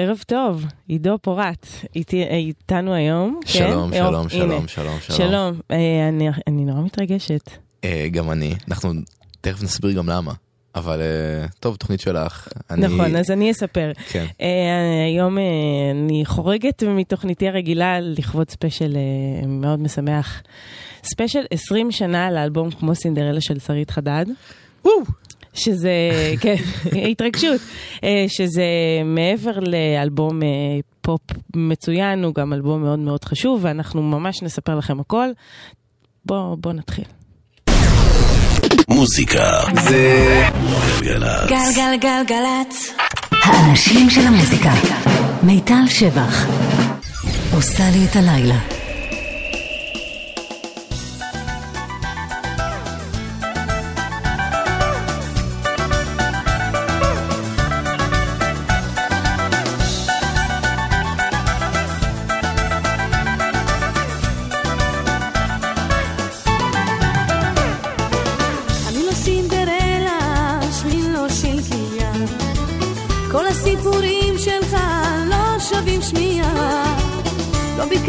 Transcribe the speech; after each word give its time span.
ערב 0.00 0.22
טוב, 0.26 0.64
עידו 0.88 1.18
פורת, 1.22 1.66
איתי, 1.96 2.24
איתנו 2.24 2.94
היום. 2.94 3.40
שלום, 3.46 3.90
כן? 3.90 3.98
שלום, 3.98 4.22
יופ, 4.22 4.32
שלום, 4.32 4.50
הנה. 4.50 4.68
שלום, 4.68 4.96
שלום. 5.00 5.18
שלום, 5.18 5.60
אה, 5.70 6.08
אני, 6.08 6.28
אני 6.46 6.64
נורא 6.64 6.80
מתרגשת. 6.80 7.50
אה, 7.84 8.08
גם 8.12 8.30
אני, 8.30 8.54
אנחנו 8.68 8.92
תכף 9.40 9.62
נסביר 9.62 9.92
גם 9.92 10.08
למה. 10.08 10.32
אבל 10.74 11.00
אה, 11.00 11.46
טוב, 11.60 11.76
תוכנית 11.76 12.00
שלך. 12.00 12.48
אני... 12.70 12.86
נכון, 12.86 13.16
אז 13.16 13.30
אני 13.30 13.50
אספר. 13.50 13.92
כן. 14.08 14.26
אה, 14.40 15.04
היום 15.06 15.38
אה, 15.38 15.42
אני 15.90 16.24
חורגת 16.24 16.82
מתוכניתי 16.82 17.48
הרגילה 17.48 18.00
לכבוד 18.00 18.50
ספיישל 18.50 18.96
אה, 18.96 19.46
מאוד 19.46 19.80
משמח. 19.80 20.42
ספיישל 21.04 21.44
20 21.50 21.90
שנה 21.90 22.30
לאלבום 22.30 22.70
כמו 22.70 22.94
סינדרלה 22.94 23.40
של 23.40 23.58
שרית 23.58 23.90
חדד. 23.90 24.26
שזה, 25.58 25.90
כן, 26.40 26.56
התרגשות, 27.10 27.60
אה, 28.04 28.24
שזה 28.28 28.64
מעבר 29.04 29.58
לאלבום 29.60 30.42
אה, 30.42 30.48
פופ 31.00 31.20
מצוין, 31.56 32.24
הוא 32.24 32.34
גם 32.34 32.52
אלבום 32.52 32.82
מאוד 32.82 32.98
מאוד 32.98 33.24
חשוב, 33.24 33.60
ואנחנו 33.62 34.02
ממש 34.02 34.42
נספר 34.42 34.74
לכם 34.74 35.00
הכל. 35.00 35.28
בואו 36.26 36.56
בוא 36.56 36.72
נתחיל. 36.72 37.04
מוזיקה 38.88 39.50
זה 39.84 40.42
גלגלצ. 41.00 41.50
גלגלגלגלצ. 41.50 42.94
האנשים 43.30 44.10
של 44.10 44.20
המוזיקה. 44.20 44.72
מיטל 45.42 45.86
שבח. 45.88 46.46
עושה 47.54 47.84
לי 47.92 48.04
את 48.10 48.16
הלילה. 48.16 48.77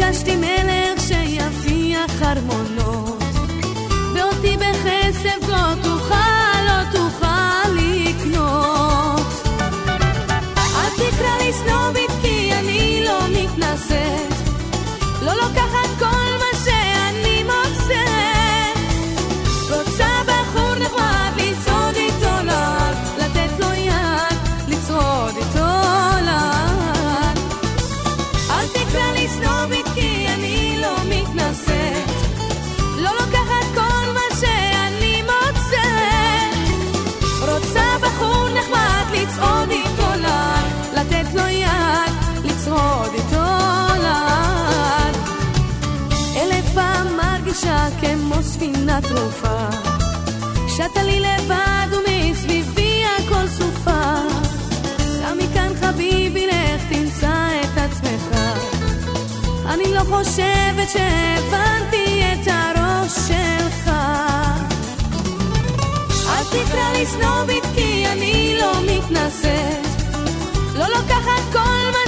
ביקשתי 0.00 0.36
מלך 0.36 1.00
שיפיח 1.00 2.22
ארמונות, 2.22 2.59
לא 60.00 60.04
חושבת 60.04 60.90
שהבנתי 60.90 62.22
את 62.32 62.48
הראש 62.48 63.12
שלך. 63.28 63.90
אל 66.28 66.44
תקרא 66.44 66.92
לי 66.92 67.06
סנובית 67.06 67.64
כי 67.74 68.06
אני 68.06 68.58
לא 68.60 68.72
מתנשאת. 68.82 69.86
לא 70.74 70.86
לוקחת 70.86 71.52
כל 71.52 71.82
מה 71.92 71.99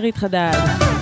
שרית 0.00 0.16
חדד, 0.16 0.52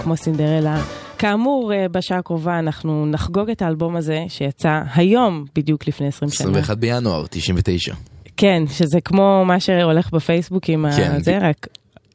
כמו 0.03 0.17
סינדרלה. 0.17 0.83
כאמור, 1.19 1.73
אה, 1.73 1.89
בשעה 1.89 2.19
הקרובה 2.19 2.59
אנחנו 2.59 3.07
נחגוג 3.07 3.51
את 3.51 3.63
האלבום 3.63 3.97
הזה 3.97 4.25
שיצא 4.29 4.83
היום, 4.95 5.45
בדיוק 5.55 5.89
לפני 5.89 6.07
20 6.07 6.31
שנה. 6.31 6.51
21 6.51 6.79
בינואר, 6.79 7.27
99. 7.31 7.95
כן, 8.37 8.63
שזה 8.71 9.01
כמו 9.01 9.45
מה 9.47 9.61
שהולך 9.61 10.11
בפייסבוק 10.11 10.69
עם 10.69 10.87
כן, 10.97 11.13
הזה, 11.13 11.39
רק 11.41 11.67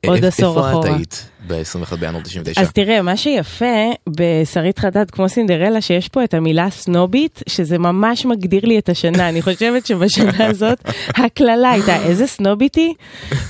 עוד 0.08 0.26
עשור 0.26 0.60
אחורה. 0.60 0.70
איפה 0.70 0.80
את 0.80 0.96
היית 0.96 1.30
ב-21 1.48 1.96
בינואר 1.96 2.22
99? 2.22 2.62
אז 2.62 2.72
תראה, 2.72 3.02
מה 3.02 3.18
שיפה 3.18 3.92
בשרית 4.10 4.80
חדד 4.80 5.12
כמו 5.12 5.30
סינדרלה, 5.30 5.82
שיש 5.82 6.10
פה 6.10 6.24
את 6.24 6.34
המילה 6.34 6.70
סנובית, 6.70 7.44
שזה 7.50 7.78
ממש 7.78 8.26
מגדיר 8.26 8.66
לי 8.66 8.80
את 8.80 8.90
השנה. 8.90 9.30
אני 9.30 9.42
חושבת 9.42 9.86
שבשנה 9.86 10.46
הזאת 10.50 10.90
הקללה 11.10 11.72
הייתה 11.72 12.04
איזה 12.04 12.28
סנובית 12.28 12.76
היא, 12.76 12.94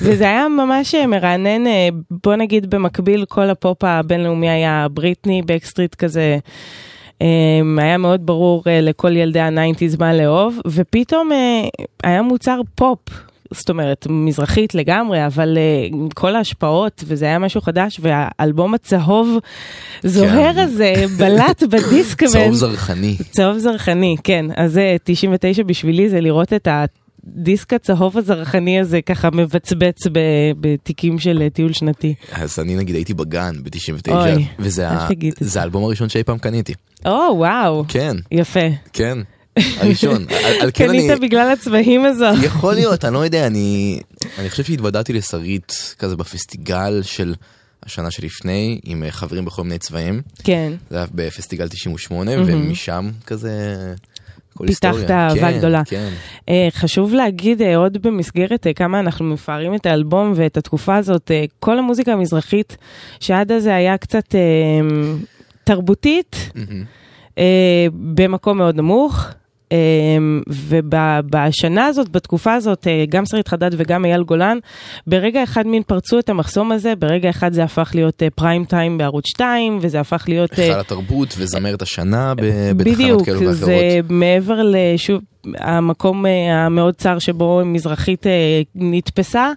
וזה 0.02 0.24
היה 0.24 0.48
ממש 0.48 0.96
מרענן, 0.96 1.68
אה, 1.68 1.90
בוא 2.24 2.36
נגיד 2.36 2.70
במקביל 2.70 3.26
כל 3.26 3.50
הפופ 3.50 3.84
הבינלאומי 3.84 4.50
היה 4.50 4.88
בריטני, 4.92 5.42
Backstreet 5.42 5.96
כזה. 5.96 6.38
אה, 7.22 7.84
היה 7.84 7.98
מאוד 7.98 8.26
ברור 8.26 8.64
אה, 8.68 8.82
לכל 8.82 9.16
ילדי 9.16 9.40
ה 9.40 9.46
nineties 9.46 9.96
מה 10.00 10.14
לאהוב, 10.14 10.60
ופתאום 10.68 11.32
אה, 11.32 11.68
היה 12.04 12.22
מוצר 12.22 12.62
פופ 12.76 13.00
זאת 13.54 13.70
אומרת, 13.70 14.08
מזרחית 14.10 14.76
לגמרי, 14.76 15.26
אבל 15.26 15.58
אה, 15.58 15.62
עם 15.92 16.08
כל 16.16 16.36
ההשפעות, 16.36 17.04
וזה 17.08 17.26
היה 17.26 17.40
משהו 17.40 17.62
חדש, 17.62 18.00
והאלבום 18.02 18.74
הצהוב 18.74 19.38
זוהר 20.04 20.60
הזה 20.60 20.94
בלט 21.18 21.64
בדיסקמן. 21.64 22.30
צהוב 22.44 22.54
זרחני. 22.54 23.18
צהוב 23.32 23.58
זרחני, 23.58 24.16
כן. 24.24 24.46
אז 24.56 24.72
זה 24.74 24.96
99 25.04 25.64
בשבילי, 25.64 26.10
זה 26.10 26.22
לראות 26.22 26.54
את 26.54 26.68
הדיסק 26.72 27.74
הצהוב 27.74 28.18
הזרחני 28.18 28.80
הזה 28.80 29.02
ככה 29.02 29.30
מבצבץ 29.34 29.98
בתיקים 30.60 31.20
של 31.20 31.42
אה, 31.42 31.50
טיול 31.50 31.74
שנתי. 31.74 32.14
אז 32.32 32.60
אני 32.60 32.76
נגיד 32.76 32.96
הייתי 32.96 33.14
בגן 33.14 33.54
ב-99, 33.64 34.12
אוי, 34.12 34.46
וזה 34.60 34.90
ה- 34.90 35.08
האלבום 35.60 35.84
הראשון 35.84 36.10
שאי 36.10 36.24
פעם 36.24 36.38
קניתי. 36.38 36.74
או, 37.06 37.12
וואו. 37.38 37.86
כן, 37.88 38.16
יפה. 38.32 38.60
כן, 38.94 39.18
הראשון. 39.58 40.26
כן. 40.30 40.70
קנית 40.72 41.12
בגלל 41.22 41.52
הצבעים 41.52 42.06
הזו. 42.06 42.26
יכול 42.48 42.74
להיות, 42.74 43.06
אני 43.06 43.14
לא 43.14 43.20
יודע, 43.20 43.48
אני, 43.48 44.00
חושב 44.50 44.64
שהתוודעתי 44.64 45.14
לשרית 45.14 45.96
כזה 46.00 46.16
בפסטיגל 46.16 47.02
של 47.02 47.34
השנה 47.84 48.12
שלפני, 48.12 48.80
עם 48.84 49.04
אה, 49.04 49.12
חברים 49.12 49.46
בכל 49.46 49.64
מיני 49.64 49.78
צבעים. 49.78 50.22
כן. 50.44 50.74
זה 50.90 50.98
היה 50.98 51.06
בפסטיגל 51.14 51.68
98, 51.68 52.36
מהמם. 52.36 52.54
ומשם 52.54 53.12
כזה... 53.26 53.94
פיתחת. 54.68 55.12
אהבה 55.12 55.52
כן, 55.52 55.58
גדולה. 55.58 55.82
כן. 55.86 56.10
אה, 56.50 56.68
חשוב 56.72 57.14
להגיד 57.14 57.62
אה, 57.62 57.78
עוד 57.78 57.98
במסגרת 58.02 58.68
אה, 58.68 58.74
כמה 58.74 59.00
אנחנו 59.00 59.26
מפארים 59.26 59.76
את 59.76 59.86
האלבום 59.86 60.34
ואת 60.36 60.58
התקופה 60.58 60.96
הזאת, 60.96 61.32
אה, 61.32 61.44
כל 61.60 61.80
המוזיקה 61.80 62.14
המזרחית 62.14 62.78
שעד 63.20 63.52
אז 63.52 63.66
היה 63.66 63.98
קצת 63.98 64.36
אה, 64.36 64.40
תרבותית, 65.64 66.52
מהמם. 66.56 66.84
אה, 67.38 67.88
במקום 67.92 68.58
מאוד 68.58 68.76
נמוך. 68.76 69.28
אה, 69.74 69.78
ובשנה 70.48 71.86
הזאת, 71.86 72.10
בתקופה 72.10 72.54
הזאת, 72.54 72.88
אה, 72.88 73.06
גם 73.10 73.26
שרית 73.26 73.48
חדד 73.48 73.70
וגם 73.78 74.06
אייל 74.06 74.24
גולן, 74.24 74.58
ברגע 75.08 75.44
אחד 75.44 75.68
מין 75.68 75.84
פרצו 75.84 76.20
את 76.20 76.30
המחסום 76.30 76.72
הזה, 76.72 76.96
ברגע 76.96 77.30
אחד 77.30 77.54
זה 77.54 77.64
הפך 77.64 77.92
להיות 77.96 78.24
אה, 78.24 78.30
פריים 78.30 78.66
טיים 78.66 78.98
בערוץ 78.98 79.28
2, 79.28 79.78
וזה 79.82 80.00
הפך 80.00 80.26
להיות... 80.28 80.60
אה, 80.60 80.64
היכל 80.64 80.80
התרבות 80.80 81.36
וזמרת 81.38 81.82
השנה 81.82 82.34
בתחנות 82.36 82.78
בדיוק, 82.78 83.26
כאלו 83.26 83.40
ואחרות. 83.40 83.56
זה 83.56 84.00
מעבר 84.10 84.62
לשוב, 84.64 85.22
המקום 85.58 86.26
אה, 86.26 86.66
המאוד 86.66 86.96
צר 86.96 87.20
שבו 87.20 87.62
מזרחית 87.66 88.28
אה, 88.28 88.62
נתפסה, 88.76 89.52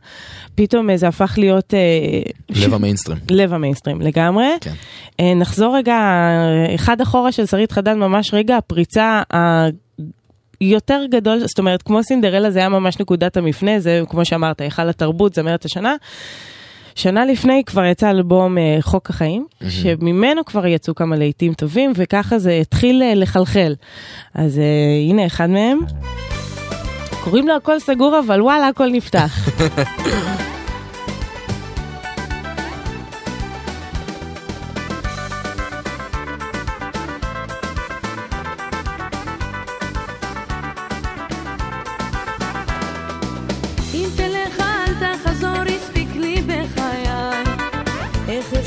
פתאום 0.54 0.90
אה, 0.90 0.96
זה 0.96 1.08
הפך 1.08 1.34
להיות... 1.38 1.74
אה, 1.74 2.22
לב 2.50 2.74
המיינסטרים. 2.74 3.18
לב 3.30 3.52
המיינסטרים 3.52 4.00
לגמרי. 4.00 4.46
כן. 4.60 4.72
אה, 5.20 5.34
נחזור 5.34 5.76
רגע 5.76 5.94
אה, 5.94 6.74
אחד 6.74 7.00
אחורה 7.00 7.32
של 7.32 7.46
שרית 7.46 7.72
חדד, 7.72 7.94
ממש 7.94 8.34
רגע 8.34 8.56
הפריצה 8.56 9.22
היותר 10.60 11.02
גדול, 11.10 11.38
זאת 11.38 11.58
אומרת, 11.58 11.82
כמו 11.82 12.02
סינדרלה 12.02 12.50
זה 12.50 12.58
היה 12.58 12.68
ממש 12.68 13.00
נקודת 13.00 13.36
המפנה, 13.36 13.80
זה 13.80 14.02
כמו 14.08 14.24
שאמרת, 14.24 14.60
היכל 14.60 14.88
התרבות, 14.88 15.34
זמרת 15.34 15.64
השנה. 15.64 15.94
שנה 16.94 17.24
לפני 17.24 17.62
כבר 17.64 17.84
יצא 17.84 18.10
אלבום 18.10 18.58
אה, 18.58 18.76
חוק 18.80 19.10
החיים, 19.10 19.46
שממנו 19.68 20.44
כבר 20.44 20.66
יצאו 20.66 20.94
כמה 20.94 21.16
להיטים 21.16 21.54
טובים, 21.54 21.92
וככה 21.94 22.38
זה 22.38 22.52
התחיל 22.52 23.02
אה, 23.02 23.14
לחלחל. 23.14 23.74
אז 24.34 24.58
אה, 24.58 24.64
הנה 25.10 25.26
אחד 25.26 25.50
מהם. 25.50 25.78
קוראים 27.24 27.48
לו 27.48 27.56
הכל 27.56 27.78
סגור, 27.80 28.18
אבל 28.26 28.42
וואלה, 28.42 28.68
הכל 28.68 28.88
נפתח. 28.90 29.48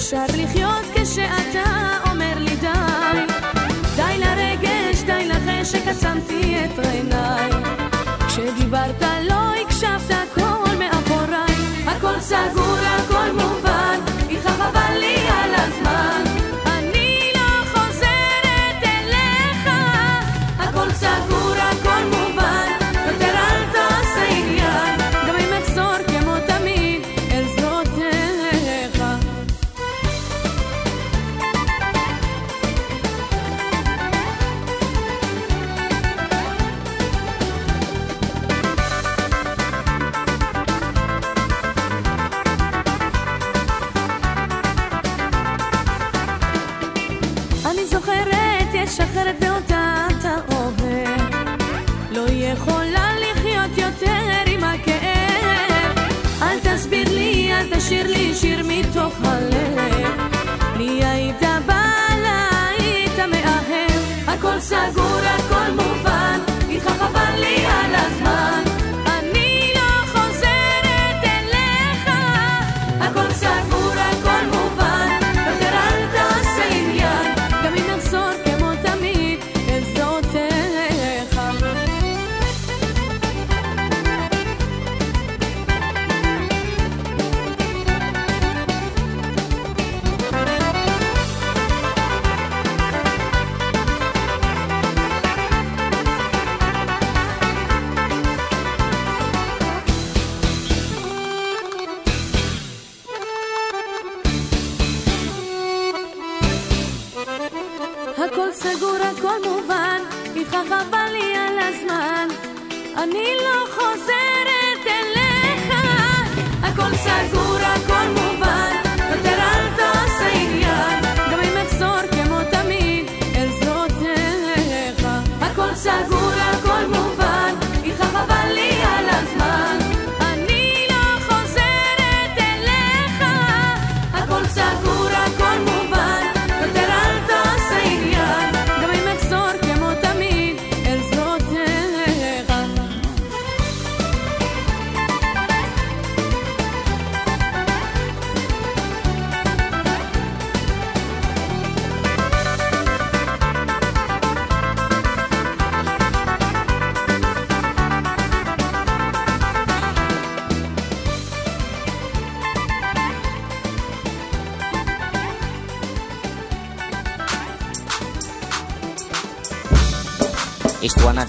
אפשר 0.09 0.25
לחיות 0.37 0.85
כשאתה 0.95 1.97
אומר 2.09 2.33
לי 2.39 2.55
די? 2.55 3.33
די 3.95 4.17
לרגש, 4.17 5.01
די 5.05 5.27
לחשק, 5.27 5.87
עצמתי 5.87 6.55
את 6.65 6.79
עיניי. 6.79 7.08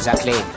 Exactly. 0.01 0.50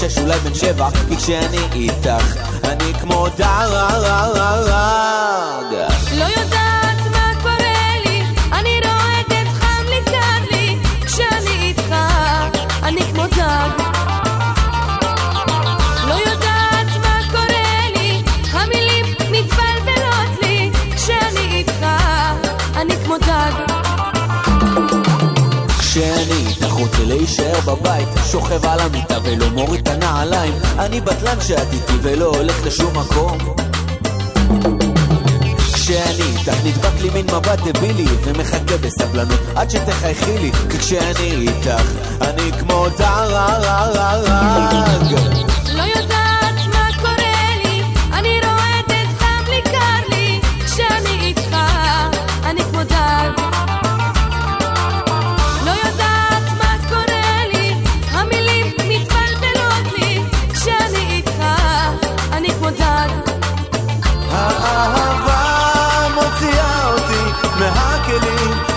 שש 0.00 0.18
אולי 0.18 0.38
בן 0.38 0.54
שבע 0.54 0.88
כי 1.08 1.16
כשאני 1.16 1.58
איתך 1.74 2.36
אני 2.64 2.92
כמו 3.00 3.26
דג 3.36 3.66
לא 6.12 6.24
יודעת 6.24 6.59
בבית 27.66 28.08
שוכב 28.30 28.66
על 28.66 28.80
המיטה 28.80 29.18
ולא 29.22 29.50
מוריד 29.50 29.80
את 29.80 29.88
הנעליים. 29.88 30.54
אני 30.78 31.00
בטלן 31.00 31.40
שאת 31.40 31.72
איתי 31.72 31.92
ולא 32.02 32.26
הולך 32.26 32.66
לשום 32.66 32.98
מקום. 32.98 33.38
כשאני 35.72 36.22
איתך 36.22 36.54
נדבק 36.64 37.00
לי 37.00 37.10
מין 37.10 37.26
מבט 37.26 37.58
דבילי 37.64 38.06
ומחכה 38.24 38.76
בסבלנות 38.80 39.40
עד 39.56 39.70
שתחייכי 39.70 40.38
לי. 40.38 40.52
כי 40.70 40.78
כשאני 40.78 41.32
איתך 41.32 41.82
אני 42.20 42.50
כמו 42.58 42.86
דג 42.98 44.30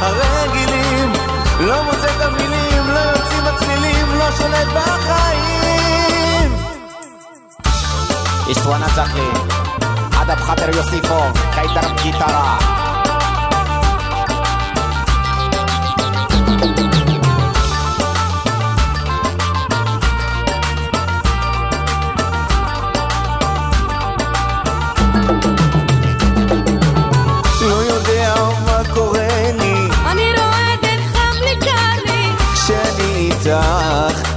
הרגילים 0.03 1.13
לא 1.59 1.83
מוצא 1.83 2.07
את 2.15 2.21
המילים, 2.21 2.87
לא 2.87 2.99
יוצאים 2.99 3.45
הצלילים, 3.45 4.07
לא 4.19 4.31
שולט 4.31 4.67
בחיים. 4.75 6.51
יש 8.47 8.57
וואנה 8.57 8.87
ז'קלי, 8.87 9.31
אדב 10.21 10.35
חבר 10.35 10.69
יוסיפוב, 10.75 11.31
קייטר 11.53 12.03
גיטרה 12.03 12.57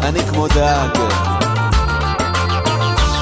אני 0.08 0.20
כמו 0.20 0.48
דג 0.48 0.88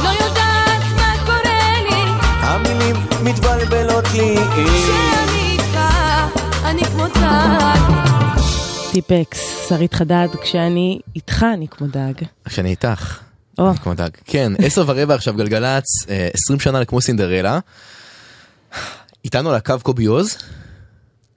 לא 0.04 0.08
יודעת 0.08 0.82
מה 0.96 1.14
קורה 1.26 1.72
לי, 1.82 2.02
המילים 2.40 2.96
מתבלבלות 3.24 4.04
לי 4.14 4.36
אה. 4.36 4.44
כשאני 4.54 5.52
איתך, 5.52 5.78
אני 6.64 6.84
כמו 6.84 7.06
דג. 7.06 7.92
טיפקס, 8.92 9.68
שרית 9.68 9.94
חדד, 9.94 10.28
כשאני 10.42 11.00
איתך 11.16 11.46
אני 11.54 11.68
כמו 11.68 11.86
דג. 11.86 12.12
כשאני 12.44 12.70
איתך. 12.70 13.18
או. 13.58 13.70
אני 13.70 13.78
כמו 13.78 13.94
דג. 13.94 14.10
כן, 14.24 14.52
עשר 14.58 14.84
ורבע 14.86 15.14
עכשיו 15.14 15.34
גלגלצ, 15.34 15.84
אה, 16.08 16.28
20 16.34 16.60
שנה 16.60 16.80
לכמו 16.80 17.00
סינדרלה. 17.00 17.58
איתנו 19.24 19.50
על 19.50 19.56
הקו 19.56 19.74
קובי 19.82 20.04
עוז, 20.04 20.38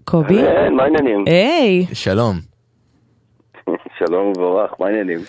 קובי? 0.04 0.36
כן, 0.36 0.74
מה 0.74 0.84
העניינים? 0.84 1.24
היי, 1.28 1.86
שלום, 1.94 2.40
שלום 4.00 4.26
ומבורך, 4.28 4.72
מה 4.80 4.86
העניינים? 4.88 5.20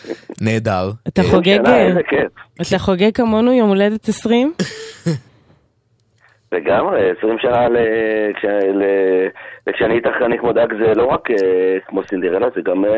נהדר. 0.41 0.91
אתה 1.09 1.23
אה, 1.23 1.27
חוגג, 1.31 1.59
איזה 1.89 2.01
כיף. 2.09 2.33
אתה 2.69 2.79
חוגג 2.79 3.11
כמונו 3.15 3.53
יום 3.53 3.69
הולדת 3.69 4.09
20? 4.09 4.53
לגמרי, 6.53 7.01
20 7.19 7.37
שנה 7.43 7.69
ל- 7.69 7.77
כש- 8.37 8.45
ל- 8.75 9.29
וכשאני 9.69 9.95
איתך 9.95 10.11
אני 10.27 10.39
כמו 10.39 10.53
דג 10.53 10.67
זה 10.81 10.93
לא 10.97 11.07
רק 11.07 11.31
אה, 11.31 11.37
כמו 11.87 12.01
סינדרלה, 12.11 12.47
זה 12.55 12.61
גם 12.65 12.85
אה, 12.85 12.91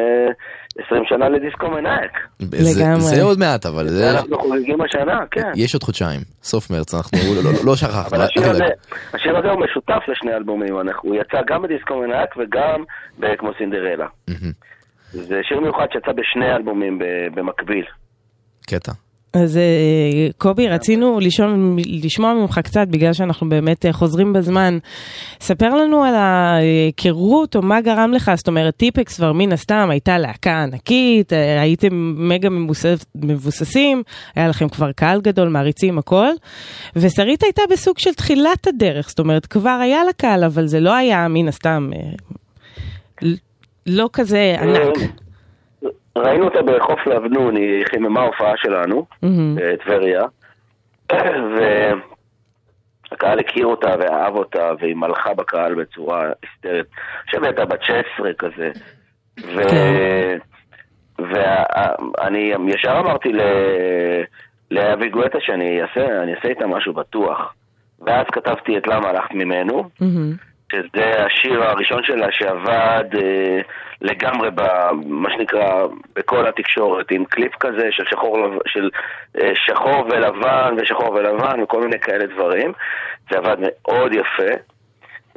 20 0.86 1.02
שנה 1.08 1.28
לדיסקו. 1.28 1.66
זה- 2.40 2.80
לגמרי. 2.80 3.00
זה 3.00 3.22
עוד 3.22 3.38
מעט, 3.38 3.66
אבל 3.66 3.88
זה... 3.88 4.10
אנחנו 4.10 4.38
חוגגים 4.38 4.78
השנה, 4.80 5.18
כן. 5.30 5.50
יש 5.56 5.74
עוד 5.74 5.82
חודשיים, 5.82 6.20
סוף 6.42 6.70
מרץ, 6.70 6.94
אנחנו 6.94 7.18
לא- 7.36 7.44
לא- 7.44 7.58
לא 7.64 7.76
שכחנו. 7.76 8.16
אבל 8.16 8.20
השיר. 8.26 9.36
הזה, 9.38 9.50
הוא 9.50 9.60
משותף 9.64 10.02
לשני 10.08 10.34
אלבומים, 10.34 10.80
אנחנו- 10.80 11.10
הוא 11.10 11.20
יצא 11.20 11.38
גם 11.48 11.62
בדיסקו 11.62 11.94
מנאייק 12.00 12.30
וגם 12.36 12.84
כמו 13.38 13.50
סינדרלה. 13.58 14.06
זה 15.12 15.40
שיר 15.42 15.60
מיוחד 15.60 15.86
שיצא 15.92 16.12
בשני 16.12 16.56
אלבומים 16.56 16.98
במקביל. 17.34 17.84
קטע. 18.66 18.92
אז 19.32 19.56
אה, 19.56 20.28
קובי, 20.38 20.68
רצינו 20.68 21.20
לשאול, 21.20 21.78
לשמוע 22.04 22.34
ממך 22.34 22.60
קצת, 22.64 22.88
בגלל 22.88 23.12
שאנחנו 23.12 23.48
באמת 23.48 23.86
אה, 23.86 23.92
חוזרים 23.92 24.32
בזמן. 24.32 24.78
ספר 25.40 25.68
לנו 25.68 26.04
על 26.04 26.14
ההיכרות, 26.14 27.56
או 27.56 27.62
מה 27.62 27.80
גרם 27.80 28.12
לך, 28.12 28.30
זאת 28.36 28.48
אומרת, 28.48 28.76
טיפקס 28.76 29.16
כבר 29.16 29.32
מן 29.32 29.52
הסתם 29.52 29.88
הייתה 29.90 30.18
להקה 30.18 30.62
ענקית, 30.62 31.32
אה, 31.32 31.60
הייתם 31.60 32.14
מגה 32.28 32.50
מבוסס, 32.50 33.06
מבוססים, 33.14 34.02
היה 34.36 34.48
לכם 34.48 34.68
כבר 34.68 34.92
קהל 34.92 35.20
גדול, 35.20 35.48
מעריצים, 35.48 35.98
הכל. 35.98 36.30
ושרית 36.96 37.42
הייתה 37.42 37.62
בסוג 37.70 37.98
של 37.98 38.14
תחילת 38.14 38.66
הדרך, 38.66 39.08
זאת 39.08 39.18
אומרת, 39.18 39.46
כבר 39.46 39.78
היה 39.82 40.04
לה 40.04 40.12
קהל, 40.12 40.44
אבל 40.44 40.66
זה 40.66 40.80
לא 40.80 40.94
היה 40.94 41.28
מן 41.28 41.48
הסתם, 41.48 41.90
לא 43.86 44.08
כזה 44.12 44.54
ענק. 44.60 44.96
ראינו 46.16 46.44
אותה 46.44 46.62
בחוף 46.62 47.06
לאבנון, 47.06 47.56
היא 47.56 47.84
חיממה 47.86 48.22
הופעה 48.22 48.52
שלנו, 48.56 49.06
מהמם. 49.22 49.56
בטבריה, 49.56 50.22
והקהל 53.10 53.38
הכיר 53.38 53.66
אותה 53.66 53.94
ואהב 53.98 54.36
אותה, 54.36 54.72
והיא 54.80 54.96
מלכה 54.96 55.34
בקהל 55.34 55.74
בצורה 55.74 56.30
היסטרית. 56.42 56.86
אני 56.86 57.26
חושב 57.26 57.44
הייתה 57.44 57.64
בת 57.64 57.82
16 57.82 58.32
כזה. 58.38 58.70
ואני 61.18 62.52
ישר 62.68 62.96
אמרתי 63.00 63.32
לאבי 64.70 65.08
גואטה 65.08 65.38
שאני 65.40 65.82
אעשה, 65.82 66.48
איתה 66.48 66.66
משהו 66.66 66.92
בטוח. 66.92 67.54
ואז 68.06 68.26
כתבתי 68.32 68.78
את 68.78 68.86
למה 68.86 69.08
הלכת 69.08 69.34
ממנו. 69.34 69.90
מהמם. 70.00 70.49
שזה 70.70 71.24
השיר 71.26 71.64
הראשון 71.64 72.02
שלה 72.04 72.32
שעבד 72.32 73.04
אה, 73.14 73.60
לגמרי 74.00 74.50
במה 74.54 75.30
שנקרא 75.32 75.86
בכל 76.16 76.46
התקשורת 76.46 77.10
עם 77.10 77.24
קליפ 77.24 77.56
כזה 77.60 77.88
של 77.90 78.04
שחור, 78.10 78.38
של, 78.66 78.90
אה, 79.40 79.52
שחור 79.54 80.06
ולבן 80.10 80.74
ושחור 80.78 81.12
ולבן 81.12 81.62
וכל 81.62 81.80
מיני 81.80 81.98
כאלה 81.98 82.26
דברים. 82.26 82.72
זה 83.30 83.38
עבד 83.38 83.56
מאוד 83.60 84.12
יפה 84.12 84.52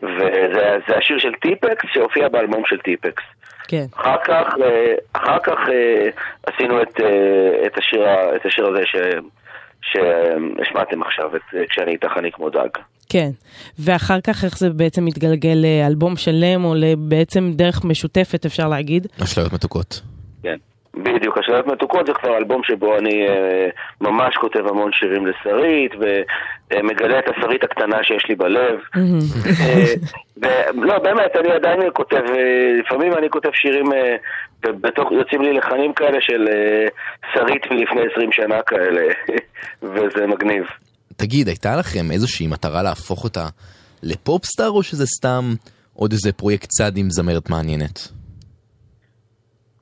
וזה 0.04 0.78
זה 0.88 0.98
השיר 0.98 1.18
של 1.18 1.34
טיפקס 1.34 1.86
שהופיע 1.94 2.30
באלבום 2.30 2.64
של 2.66 2.78
טיפקס. 2.80 3.24
כן. 3.68 3.86
אחר 3.96 4.18
כך, 4.24 4.56
אה, 4.64 4.96
אחר 5.14 5.40
כך 5.40 5.58
אה, 5.70 6.10
עשינו 6.48 6.82
את, 6.82 7.00
אה, 7.00 7.66
את, 7.66 7.78
השיר, 7.78 8.06
את 8.36 8.46
השיר 8.46 8.68
הזה 8.68 8.86
ש, 8.86 8.96
שהשמעתם 9.82 11.02
עכשיו, 11.02 11.36
את 11.36 11.42
אה, 11.56 11.68
כשאני 11.70 11.92
איתך 11.92 12.12
אני 12.18 12.32
כמו 12.32 12.50
דג 12.50 12.70
כן, 13.14 13.30
ואחר 13.80 14.22
כך 14.28 14.44
איך 14.44 14.58
זה 14.58 14.70
בעצם 14.70 15.06
מתגלגל 15.06 15.58
לאלבום 15.64 16.16
שלם 16.16 16.66
או 16.66 16.74
בעצם 16.98 17.52
דרך 17.52 17.86
משותפת 17.86 18.46
אפשר 18.46 18.68
להגיד. 18.68 19.08
אשליות 19.24 19.54
מתוקות. 19.54 20.02
כן. 20.44 20.58
בדיוק, 20.94 21.38
השאלות 21.38 21.68
מתוקות 21.68 22.06
זה 22.08 22.14
כבר 22.14 22.38
אלבום 22.38 22.62
שבו 22.64 22.98
אני 22.98 23.28
אה, 23.28 23.70
ממש 24.02 24.36
כותב 24.36 24.68
המון 24.68 24.92
שירים 24.94 25.26
לשרית, 25.28 25.92
ומגלה 26.72 27.20
את 27.20 27.24
השרית 27.28 27.64
הקטנה 27.64 28.04
שיש 28.04 28.26
לי 28.30 28.36
בלב. 28.36 28.80
אה, 28.96 29.94
ו- 30.44 30.86
לא, 30.86 31.00
באמת, 31.00 31.36
אני 31.36 31.52
עדיין 31.52 31.80
כותב, 31.94 32.22
אה, 32.36 32.74
לפעמים 32.80 33.14
אני 33.14 33.30
כותב 33.30 33.50
שירים, 33.54 33.94
אה, 33.94 34.16
ובתוך, 34.66 35.12
יוצאים 35.12 35.42
לי 35.42 35.54
לחנים 35.54 35.94
כאלה 35.94 36.18
של 36.22 36.48
אה, 36.52 36.88
שרית 37.34 37.72
מלפני 37.72 38.02
20 38.12 38.32
שנה 38.32 38.62
כאלה, 38.62 39.02
וזה 39.94 40.28
מגניב. 40.28 40.66
תגיד, 41.18 41.48
הייתה 41.48 41.76
לכם 41.76 42.12
איזושהי 42.12 42.48
מטרה 42.48 42.84
להפוך 42.84 43.24
אותה 43.24 43.48
לפופסטאר, 44.04 44.70
או 44.70 44.84
שזה 44.84 45.06
סתם 45.06 45.44
עוד 45.94 46.12
איזה 46.12 46.32
פרויקט 46.34 46.70
צד 46.70 46.98
עם 46.98 47.10
זמרת 47.10 47.50
מעניינת? 47.50 48.00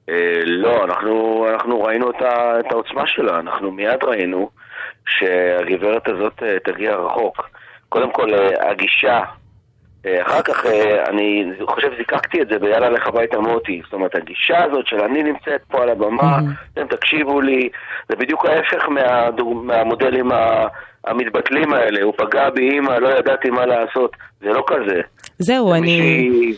אה, 0.09 0.41
לא, 0.45 0.83
אנחנו, 0.83 1.45
אנחנו 1.53 1.81
ראינו 1.81 2.09
את, 2.09 2.21
ה, 2.21 2.59
את 2.59 2.71
העוצמה 2.71 3.03
שלה, 3.07 3.39
אנחנו 3.39 3.71
מיד 3.71 4.03
ראינו 4.03 4.49
שהגברת 5.07 6.07
הזאת 6.07 6.43
אה, 6.43 6.57
תגיע 6.63 6.95
רחוק. 6.95 7.49
קודם 7.89 8.11
כל, 8.13 8.33
אה, 8.33 8.71
הגישה, 8.71 9.23
אחר 10.05 10.41
כך 10.41 10.65
אה, 10.65 11.05
אני 11.05 11.51
חושב 11.65 11.91
זיקקתי 11.97 12.41
את 12.41 12.47
זה 12.47 12.59
ביאללה 12.59 12.89
לך 12.89 13.07
הביתה 13.07 13.39
מוטי. 13.39 13.81
זאת 13.83 13.93
אומרת, 13.93 14.15
הגישה 14.15 14.63
הזאת 14.63 14.87
של 14.87 14.99
אני 14.99 15.23
נמצאת 15.23 15.61
פה 15.67 15.83
על 15.83 15.89
הבמה, 15.89 16.39
אתם 16.73 16.87
תקשיבו 16.87 17.41
לי, 17.41 17.69
זה 18.09 18.15
בדיוק 18.15 18.45
ההפך. 18.45 18.89
מהמודלים. 19.63 20.31
המתבטלים 21.03 21.73
האלה. 21.73 22.03
הוא 22.03 22.13
פגע 22.17 22.49
באימא, 22.49 22.91
לא 22.91 23.07
ידעתי 23.07 23.49
מה 23.49 23.65
לעשות. 23.65 24.15
זה 24.39 24.49
לא 24.49 24.63
כזה. 24.67 25.01
זהו, 25.39 25.73
אני... 25.73 26.53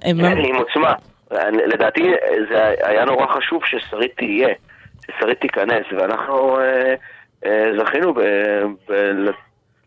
כן, 0.00 0.38
עם 0.38 0.56
עוצמה. 0.56 0.94
לדעתי 1.66 2.12
זה 2.50 2.74
היה 2.82 3.04
נורא 3.04 3.26
חשוב 3.26 3.62
ששרית 3.64 4.16
תהיה, 4.16 4.48
ששרית 5.06 5.40
תיכנס, 5.40 5.86
ואנחנו 5.98 6.60
אה, 6.60 6.94
אה, 7.46 7.70
זכינו 7.78 8.14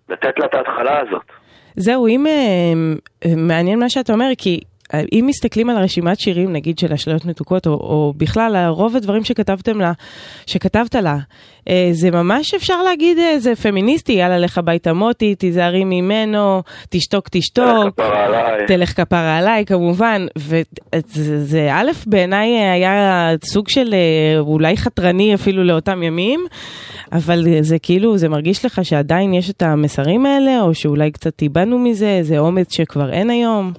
לתת 0.09 0.39
לה 0.39 0.45
את 0.45 0.53
ההתחלה 0.53 0.99
הזאת. 0.99 1.25
זהו, 1.75 2.07
אם 2.07 2.27
אה, 2.27 3.33
מעניין 3.35 3.79
מה 3.79 3.89
שאתה 3.89 4.13
אומר, 4.13 4.29
כי 4.37 4.59
אם 4.93 5.25
מסתכלים 5.27 5.69
על 5.69 5.77
הרשימת 5.77 6.19
שירים, 6.19 6.53
נגיד 6.53 6.79
של 6.79 6.93
אשליות 6.93 7.25
מתוקות, 7.25 7.67
או, 7.67 7.71
או 7.71 8.13
בכלל, 8.17 8.67
רוב 8.67 8.95
הדברים 8.95 9.23
שכתבתם 9.23 9.81
לה, 9.81 9.91
שכתבת 10.45 10.95
לה, 10.95 11.17
אה, 11.69 11.89
זה 11.91 12.11
ממש 12.11 12.53
אפשר 12.53 12.83
להגיד, 12.83 13.17
אה, 13.17 13.39
זה 13.39 13.55
פמיניסטי, 13.55 14.13
יאללה 14.13 14.37
לך 14.37 14.57
הביתה 14.57 14.93
מוטי, 14.93 15.35
תיזהרי 15.35 15.83
ממנו, 15.83 16.61
תשתוק 16.89 17.29
תשתוק. 17.31 17.99
עליי. 17.99 18.67
תלך 18.67 19.01
כפרה 19.01 19.37
עליי 19.37 19.65
כמובן, 19.65 20.25
וזה 20.37 21.45
זה, 21.45 21.69
א', 21.73 21.91
בעיניי 22.05 22.49
היה 22.49 23.31
סוג 23.45 23.69
של 23.69 23.93
אה, 23.93 24.39
אולי 24.39 24.77
חתרני 24.77 25.33
אפילו 25.33 25.63
לאותם 25.63 26.03
ימים, 26.03 26.45
אבל 27.11 27.47
זה 27.61 27.79
כאילו, 27.79 28.17
זה 28.17 28.29
מרגיש 28.29 28.65
לך 28.65 28.85
שעדיין 28.85 29.33
יש 29.33 29.49
את 29.49 29.61
המסרים 29.61 30.25
האלה, 30.25 30.61
או 30.61 30.73
שאולי 30.73 31.11
קצת 31.11 31.41
איבדנו 31.41 31.79
מזה, 31.79 32.19
זה 32.21 32.39
אומץ 32.39 32.73
שכבר 32.73 33.13
אין 33.13 33.29
היום. 33.29 33.73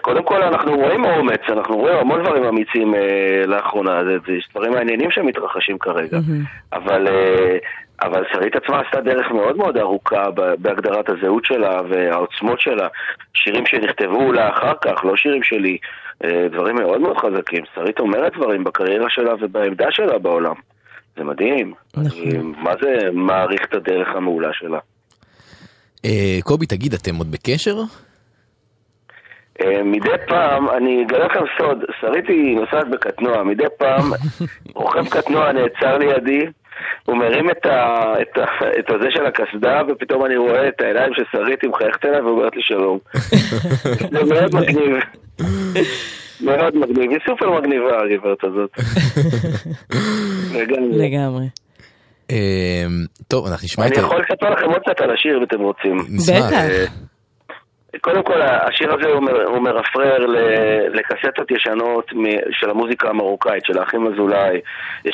קודם 0.00 0.24
כל 0.24 0.42
אנחנו 0.42 0.76
רואים 0.76 1.04
אומץ, 1.04 1.40
אנחנו 1.48 1.76
רואים 1.76 1.96
המון 1.96 2.22
דברים 2.22 2.44
אמיצים 2.44 2.94
אה, 2.94 3.46
לאחרונה, 3.46 4.04
זה, 4.04 4.16
זה 4.26 4.32
יש 4.32 4.48
דברים 4.50 4.72
מעניינים 4.72 5.10
שמתרחשים 5.10 5.78
כרגע, 5.78 6.18
אבל, 6.72 7.08
אה, 7.08 7.58
אבל 8.02 8.24
שרית 8.32 8.56
עצמה 8.56 8.80
עשתה 8.80 9.00
דרך 9.00 9.30
מאוד 9.30 9.56
מאוד 9.56 9.76
ארוכה 9.76 10.30
ב- 10.30 10.54
בהגדרת 10.58 11.08
הזהות 11.08 11.44
שלה 11.44 11.80
והעוצמות 11.88 12.60
שלה, 12.60 12.88
שירים 13.34 13.66
שנכתבו 13.66 14.32
לה 14.32 14.48
אחר 14.50 14.72
כך, 14.80 15.04
לא 15.04 15.16
שירים 15.16 15.42
שלי, 15.42 15.78
אה, 16.24 16.48
דברים 16.52 16.76
מאוד 16.76 17.00
מאוד 17.00 17.16
חזקים, 17.16 17.64
שרית 17.74 17.98
אומרת 17.98 18.32
דברים 18.36 18.64
בקריירה 18.64 19.10
שלה 19.10 19.32
ובעמדה 19.40 19.86
שלה 19.90 20.18
בעולם, 20.18 20.54
זה 21.16 21.24
מדהים, 21.24 21.74
נכון. 21.96 22.20
אני 22.22 22.38
מה 22.38 22.72
זה 22.82 23.10
מעריך 23.12 23.64
את 23.64 23.74
הדרך 23.74 24.08
המעולה 24.16 24.50
שלה. 24.52 24.78
אה, 26.04 26.38
קובי, 26.42 26.66
תגיד, 26.66 26.94
אתם 26.94 27.16
עוד 27.16 27.32
בקשר? 27.32 27.74
אה, 29.60 29.82
מדי 29.82 30.08
פעם, 30.28 30.68
אני 30.70 31.04
אגלה 31.04 31.26
לכם 31.26 31.40
סוד, 31.58 31.84
שרית 32.00 32.28
היא 32.28 32.56
נוסעת 32.56 32.90
בקטנוע, 32.90 33.42
מדי 33.42 33.64
פעם 33.78 34.02
רוכב 34.74 35.08
קטנוע 35.08 35.52
נעצר 35.52 35.98
לידי, 35.98 36.46
הוא 37.04 37.16
מרים 37.16 37.50
את, 37.50 37.66
ה, 37.66 38.12
את, 38.22 38.38
ה, 38.38 38.44
את 38.78 38.90
הזה 38.90 39.06
של 39.10 39.26
הקסדה, 39.26 39.82
ופתאום 39.88 40.24
אני 40.24 40.36
רואה 40.36 40.68
את 40.68 40.80
העיניים 40.80 41.14
של 41.14 41.22
שרית, 41.32 41.62
היא 41.62 41.70
מחייכת 41.70 42.04
אליי 42.04 42.20
ואומרת 42.20 42.56
לי 42.56 42.62
שלום. 42.62 42.98
זה 44.12 44.24
מאוד 44.24 44.54
מגניב. 44.54 44.96
מאוד 46.40 46.76
מגניב, 46.76 47.10
היא 47.10 47.18
סופר 47.26 47.50
מגניבה 47.50 48.02
הגברת 48.02 48.44
הזאת. 48.44 48.70
לגמרי. 51.04 51.46
אה, 52.30 52.86
טוב, 53.28 53.46
אנחנו 53.46 53.64
נשמע 53.64 53.86
את 53.86 53.92
אני 53.92 54.00
ה... 54.00 54.00
יכול 54.00 54.20
לספר 54.20 54.50
לכם 54.50 54.66
עוד 54.66 54.82
קצת 54.86 55.00
על 55.00 55.10
השיר 55.10 55.38
אם 55.38 55.42
אתם 55.42 55.60
רוצים. 55.60 55.96
בטח. 56.28 57.08
קודם 58.00 58.22
כל, 58.22 58.42
השיר 58.42 58.94
הזה 58.94 59.08
הוא 59.44 59.58
מרפרר 59.62 60.26
לקסטות 60.88 61.50
ישנות 61.50 62.12
של 62.50 62.70
המוזיקה 62.70 63.08
המרוקאית, 63.08 63.64
של 63.64 63.78
האחים 63.78 64.06
אזולאי. 64.06 64.60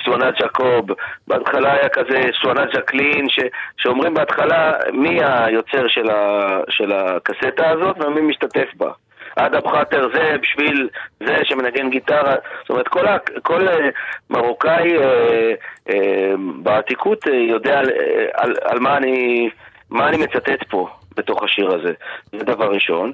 סואנת 0.05 0.35
ג'קוב, 0.43 0.87
בהתחלה 1.29 1.73
היה 1.73 1.89
כזה 1.89 2.21
סואנת 2.43 2.75
ג'קלין, 2.77 3.29
ש- 3.29 3.41
שאומרים 3.77 4.15
בהתחלה 4.15 4.73
מי 4.93 5.19
היוצר 5.23 5.89
של, 5.89 6.11
ה- 6.11 6.61
של 6.71 6.93
הקסטה 6.93 7.71
הזאת 7.71 7.97
ומי 8.01 8.21
משתתף 8.21 8.69
בה. 8.77 8.91
אדם 9.37 9.61
חאטר 9.71 10.09
זה 10.15 10.37
בשביל 10.43 10.89
זה 11.21 11.37
שמנגן 11.45 11.91
גיטרה, 11.91 12.35
זאת 12.61 12.71
אומרת 12.71 12.89
כל, 12.89 13.05
כל 13.43 13.69
אה, 13.69 13.89
מרוקאי 14.31 14.99
אה, 14.99 15.53
אה, 15.91 16.35
בעתיקות 16.63 17.27
יודע 17.27 17.79
על, 17.79 17.87
על, 18.35 18.55
על 18.65 18.79
מה, 18.79 18.97
אני, 18.97 19.49
מה 19.91 20.09
אני 20.09 20.17
מצטט 20.17 20.63
פה 20.71 20.89
בתוך 21.17 21.43
השיר 21.43 21.75
הזה, 21.75 21.93
זה 22.33 22.45
דבר 22.45 22.71
ראשון. 22.73 23.13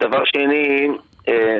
דבר 0.00 0.24
שני, 0.24 0.88
אה, 1.28 1.58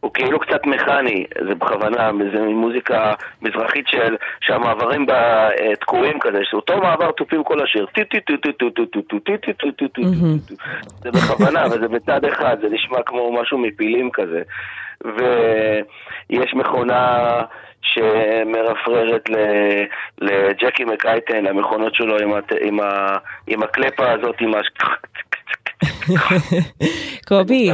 הוא 0.00 0.10
כאילו 0.14 0.40
קצת 0.40 0.66
מכני, 0.66 1.24
זה 1.48 1.54
בכוונה, 1.54 2.10
זה 2.32 2.40
מוזיקה 2.40 3.14
מזרחית 3.42 3.88
של, 3.88 4.16
שהמעברים 4.40 5.06
בה 5.06 5.48
אה, 5.50 5.76
תקועים 5.80 6.20
כזה, 6.20 6.38
זה 6.38 6.56
אותו 6.56 6.78
מעבר 6.78 7.10
תופים 7.10 7.44
כל 7.44 7.62
השיר, 7.62 7.86
טו 7.86 8.02
טו 8.04 8.18
טו 8.26 8.36
טו 8.36 8.52
טו 8.52 8.70
טו 8.70 8.84
טו 8.84 9.00
טו 9.00 9.18
טו 9.18 9.52
טו 9.52 9.52
טו 9.52 9.72
טו 9.72 9.88
טו 9.88 10.02
זה 11.02 11.10
בכוונה, 11.10 11.66
וזה 11.66 11.88
בצד 11.88 12.24
אחד, 12.24 12.56
זה 12.60 12.68
נשמע 12.68 13.02
כמו 13.06 13.32
משהו 13.40 13.58
מפילים 13.58 14.10
כזה. 14.10 14.42
ויש 15.04 16.54
מכונה 16.54 17.16
שמרפררת 17.82 19.28
לג'קי 20.20 20.84
מקייטן, 20.84 21.46
המכונות 21.46 21.94
שלו 21.94 22.18
עם, 22.18 22.32
הת- 22.32 22.52
עם, 22.60 22.80
ה- 22.80 23.16
עם 23.46 23.62
הקלפה 23.62 24.10
הזאת, 24.10 24.36
עם 24.40 24.54
ה... 24.54 24.58
קובי. 27.28 27.70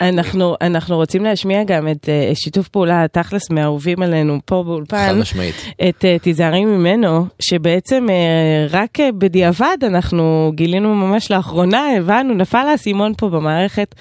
אנחנו, 0.00 0.54
אנחנו 0.60 0.96
רוצים 0.96 1.24
להשמיע 1.24 1.64
גם 1.64 1.88
את 1.88 2.08
אה, 2.08 2.30
שיתוף 2.34 2.68
פעולה 2.68 3.08
תכלס 3.12 3.50
מהאהובים 3.50 4.02
עלינו 4.02 4.38
פה 4.44 4.62
באולפן. 4.66 5.08
חד 5.08 5.14
משמעית. 5.20 5.54
את 5.88 6.04
אה, 6.04 6.18
תיזהרי 6.18 6.64
ממנו, 6.64 7.26
שבעצם 7.42 8.06
אה, 8.10 8.66
רק 8.70 9.00
אה, 9.00 9.12
בדיעבד 9.12 9.76
אנחנו 9.82 10.52
גילינו 10.54 10.94
ממש 10.94 11.30
לאחרונה, 11.30 11.96
הבנו, 11.98 12.34
נפל 12.34 12.66
האסימון 12.70 13.12
פה 13.18 13.28
במערכת, 13.28 13.94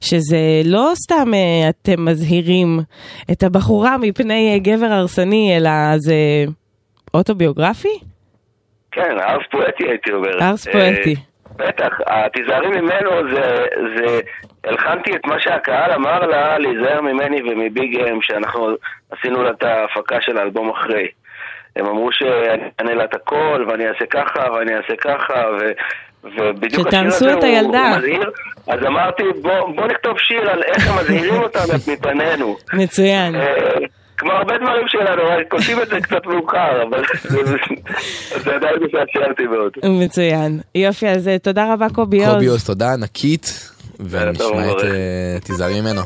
שזה 0.00 0.38
לא 0.64 0.92
סתם 0.94 1.34
אה, 1.34 1.68
אתם 1.68 2.04
מזהירים 2.04 2.80
את 3.32 3.42
הבחורה 3.42 3.96
מפני 3.98 4.52
אה, 4.52 4.58
גבר 4.58 4.86
הרסני, 4.86 5.56
אלא 5.56 5.70
זה 5.96 6.14
אוטוביוגרפי? 7.14 7.98
כן, 8.92 9.16
ארס 9.28 9.42
פואטי 9.50 9.84
הייתי 9.88 10.12
אומר. 10.12 10.48
ארס 10.48 10.68
פואטי. 10.68 11.14
אה, 11.14 11.35
בטח, 11.56 11.88
התיזהרי 12.06 12.68
ממנו 12.68 13.10
זה, 13.34 13.64
זה, 13.96 14.20
הלחנתי 14.64 15.10
את 15.16 15.26
מה 15.26 15.40
שהקהל 15.40 15.92
אמר 15.92 16.18
לה 16.26 16.58
להיזהר 16.58 17.00
ממני 17.00 17.40
ומביג 17.42 18.00
אם 18.00 18.18
שאנחנו 18.22 18.68
עשינו 19.10 19.42
לה 19.42 19.50
את 19.50 19.62
ההפקה 19.62 20.16
של 20.20 20.38
האלבום 20.38 20.70
אחרי. 20.70 21.06
הם 21.76 21.86
אמרו 21.86 22.08
שאני 22.12 22.62
אענה 22.80 22.94
לה 22.94 23.04
את 23.04 23.14
הכל 23.14 23.64
ואני 23.68 23.88
אעשה 23.88 24.06
ככה 24.10 24.52
ואני 24.52 24.76
אעשה 24.76 24.96
ככה 24.96 25.44
ו... 25.60 25.64
ובדיוק 26.36 26.86
השיר 26.86 27.06
הזה 27.06 27.32
הוא- 27.34 27.44
הילדה. 27.44 27.88
הוא 27.88 27.96
מזהיר, 27.98 28.30
אז 28.68 28.78
אמרתי 28.86 29.22
בוא, 29.42 29.74
בוא 29.76 29.86
נכתוב 29.86 30.18
שיר 30.18 30.50
על 30.50 30.62
איך 30.62 30.88
הם 30.90 30.96
מזהירים 31.00 31.42
אותנו 31.42 31.72
מפנינו. 31.92 32.56
מצוין. 32.82 33.34
כמו 34.18 34.32
הרבה 34.32 34.54
דברים 34.58 34.88
שלנו, 34.88 35.22
רק 35.28 35.50
כותבים 35.50 35.82
את 35.82 35.88
זה 35.88 36.00
קצת 36.00 36.26
מאוחר, 36.26 36.82
אבל 36.88 37.02
זה- 37.22 37.44
זה- 37.46 37.56
זה 38.44 38.54
עדיין 38.54 38.74
משעשע 38.82 39.30
אותי 39.30 39.42
מאוד. 39.42 39.72
מצוין. 40.04 40.60
יופי, 40.74 41.08
אז 41.08 41.28
אה, 41.28 41.38
תודה 41.38 41.72
רבה 41.72 41.86
קובי 41.94 42.24
עוז. 42.26 42.34
קובי 42.34 42.46
עוז, 42.46 42.64
תודה 42.66 42.92
ענקית, 42.92 43.70
טוב, 43.96 44.06
ונשמע 44.10 44.70
את. 44.70 44.84
אה, 44.84 45.38
תיזהרי 45.44 45.80
ממנו. 45.80 46.00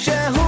חושב 0.00 0.39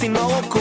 si 0.00 0.08
no 0.08 0.59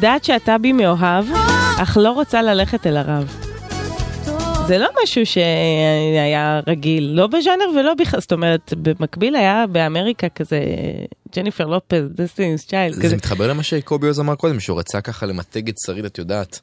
יודעת 0.00 0.24
שאתה 0.24 0.58
בי 0.58 0.72
מאוהב, 0.72 1.24
אך 1.82 1.96
לא 2.00 2.10
רוצה 2.10 2.42
ללכת 2.42 2.86
אל 2.86 2.96
הרב. 2.96 3.36
זה 4.66 4.78
לא 4.78 4.88
משהו 5.02 5.26
שהיה 5.26 6.60
רגיל, 6.66 7.04
לא 7.04 7.26
בז'אנר 7.26 7.64
ולא 7.80 7.94
בכלל, 7.94 8.20
זאת 8.20 8.32
אומרת, 8.32 8.72
במקביל 8.76 9.36
היה 9.36 9.64
באמריקה 9.72 10.28
כזה, 10.28 10.60
ג'ניפר 11.36 11.66
לופז, 11.66 12.04
דסטינס 12.14 12.66
צ'יילד, 12.66 12.94
זה 12.94 13.02
כזה. 13.02 13.16
מתחבר 13.16 13.46
למה 13.46 13.62
שקובי 13.62 14.06
עוז 14.06 14.20
אמר 14.20 14.34
קודם, 14.34 14.60
שהוא 14.60 14.78
רצה 14.78 15.00
ככה 15.00 15.26
למתג 15.26 15.68
את 15.68 15.74
שרית, 15.86 16.04
את 16.04 16.18
יודעת, 16.18 16.60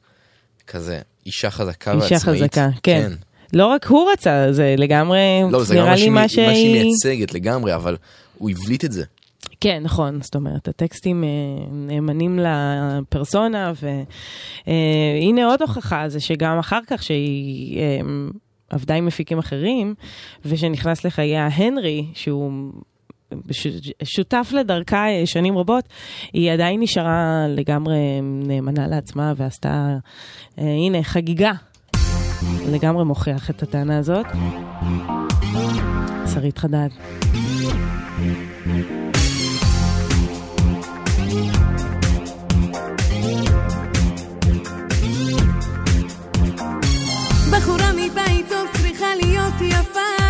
כזה 0.68 1.00
אישה 1.26 1.50
חזקה 1.50 1.94
אישה 1.94 2.16
ועצמאית. 2.16 2.42
חזקה, 2.42 2.70
כן. 2.84 3.12
לא 3.54 3.66
רק 3.66 3.86
הוא 3.86 4.12
רצה, 4.12 4.48
זה 4.52 4.76
לגמרי, 4.78 5.20
לא, 5.52 5.64
זה 5.64 5.76
גם 5.76 5.82
נראה 5.82 5.90
מה 5.90 5.96
לי 5.96 6.00
שהיא 6.00 6.12
מה 6.12 6.22
מה 6.22 6.28
שהיא 6.28 6.54
שהיא... 6.54 6.84
מייצגת 6.84 7.34
לגמרי, 7.34 7.76
אבל 7.76 7.98
הוא 8.38 8.50
הבליט 8.50 8.86
את 8.86 8.92
זה. 8.92 9.04
כן, 9.62 9.84
נכון, 9.84 10.22
זאת 10.22 10.36
אומרת, 10.36 10.68
הטקסטים 10.68 11.24
אה, 11.24 11.30
נאמנים 11.72 12.40
לפרסונה, 12.40 13.72
והנה 14.68 15.46
עוד 15.46 15.62
הוכחה, 15.62 16.10
זה 16.10 16.20
שגם 16.20 16.58
אחר 16.58 16.80
כך 16.88 17.04
שהיא 17.04 17.80
אה, 17.80 18.00
עבדה 18.70 18.96
עם 18.96 19.06
מפיקים 19.06 19.40
אחרים, 19.40 19.96
ושנכנס 20.46 21.06
לחייה 21.06 21.48
הנרי, 21.48 22.06
שהוא... 22.14 22.72
שותף 24.04 24.52
לדרכה 24.54 25.08
אה, 25.10 25.26
שנים 25.26 25.58
רבות, 25.58 25.84
היא 26.34 26.52
עדיין 26.52 26.80
נשארה 26.80 27.46
לגמרי 27.50 27.98
נאמנה 28.22 28.88
לעצמה 28.88 29.34
ועשתה, 29.38 29.98
אה, 30.60 30.64
הנה, 30.64 31.04
חגיגה. 31.04 31.52
לגמרי 32.72 33.04
מוכיח 33.04 33.50
את 33.50 33.64
הטענה 33.64 33.98
הזאת. 33.98 34.26
שרית 36.34 36.58
חדד. 36.58 36.90
טוב 48.50 48.68
צריכה 48.82 49.16
להיות 49.16 49.54
יפה 49.62 50.27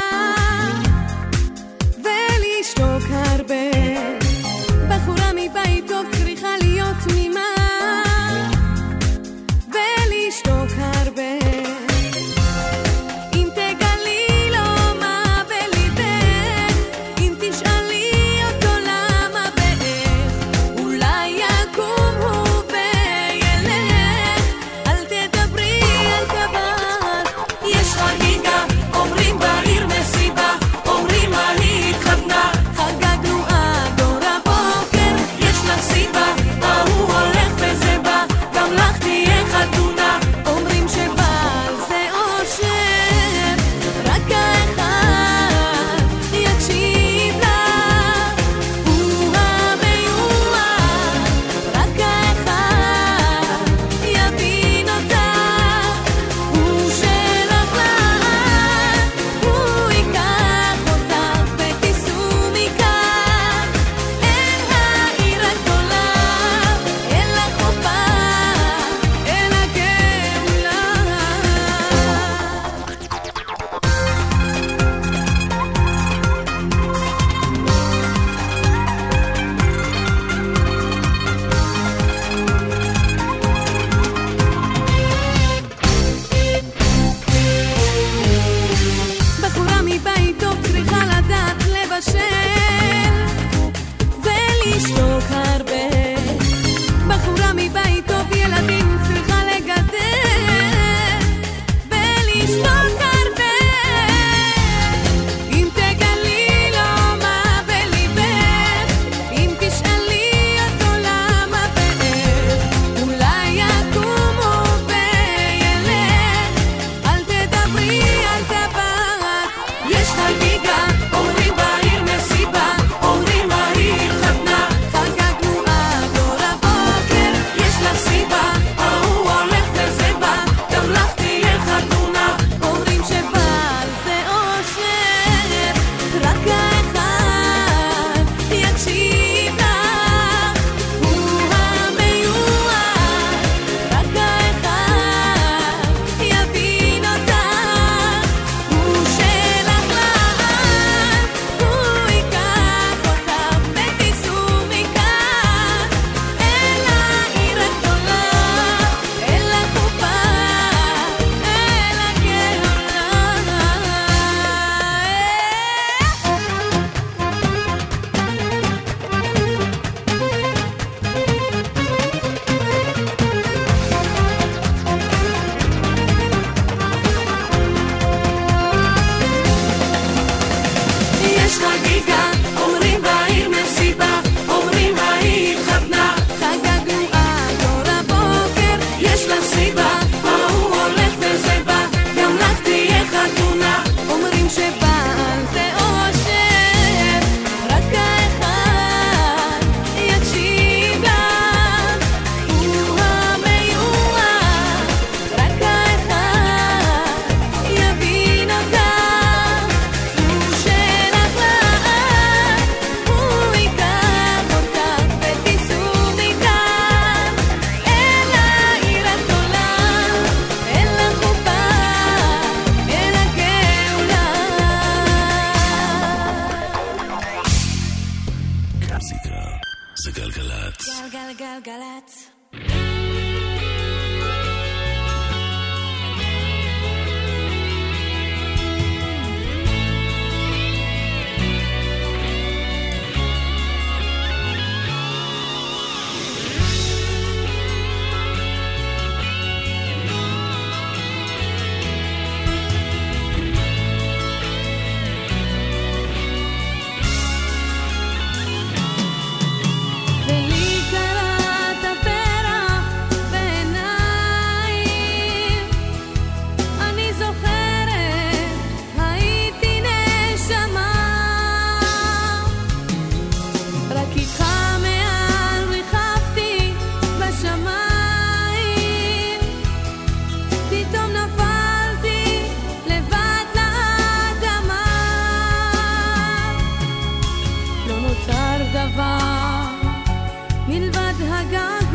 gone. 291.52 291.87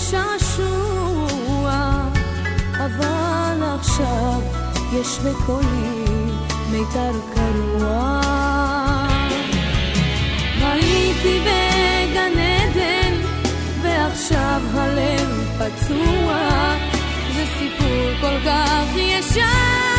ושעשוע, 0.00 1.70
אבל 2.72 3.62
עכשיו 3.74 4.40
יש 4.92 5.18
בקולי 5.18 6.32
מיתר 6.70 7.12
קרוע. 7.34 8.20
הייתי 10.62 11.40
בגן 11.40 12.38
עדן, 12.38 13.14
ועכשיו 13.82 14.60
הלב 14.74 15.50
פצוע, 15.58 16.38
זה 17.34 17.44
סיפור 17.58 18.20
כל 18.20 18.46
כך 18.46 18.86
ישר. 18.96 19.89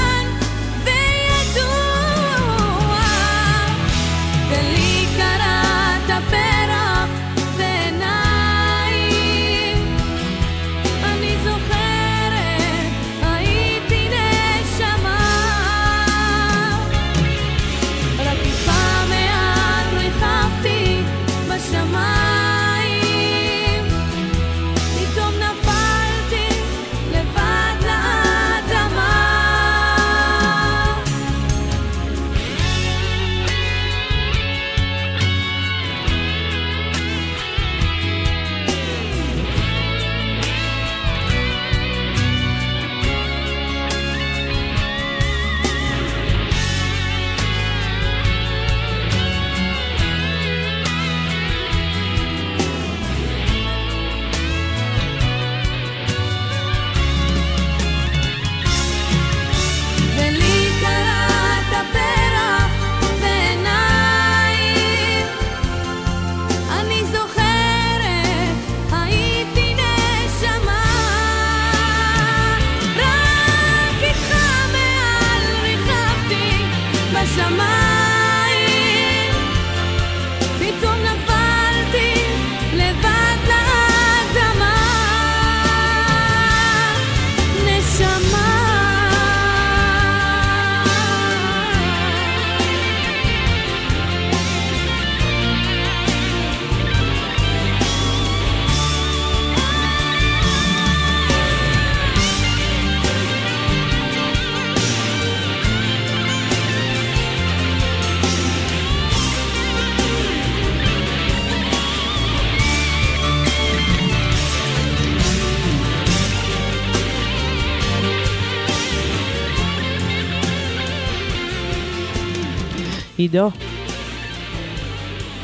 עידו. 123.21 123.49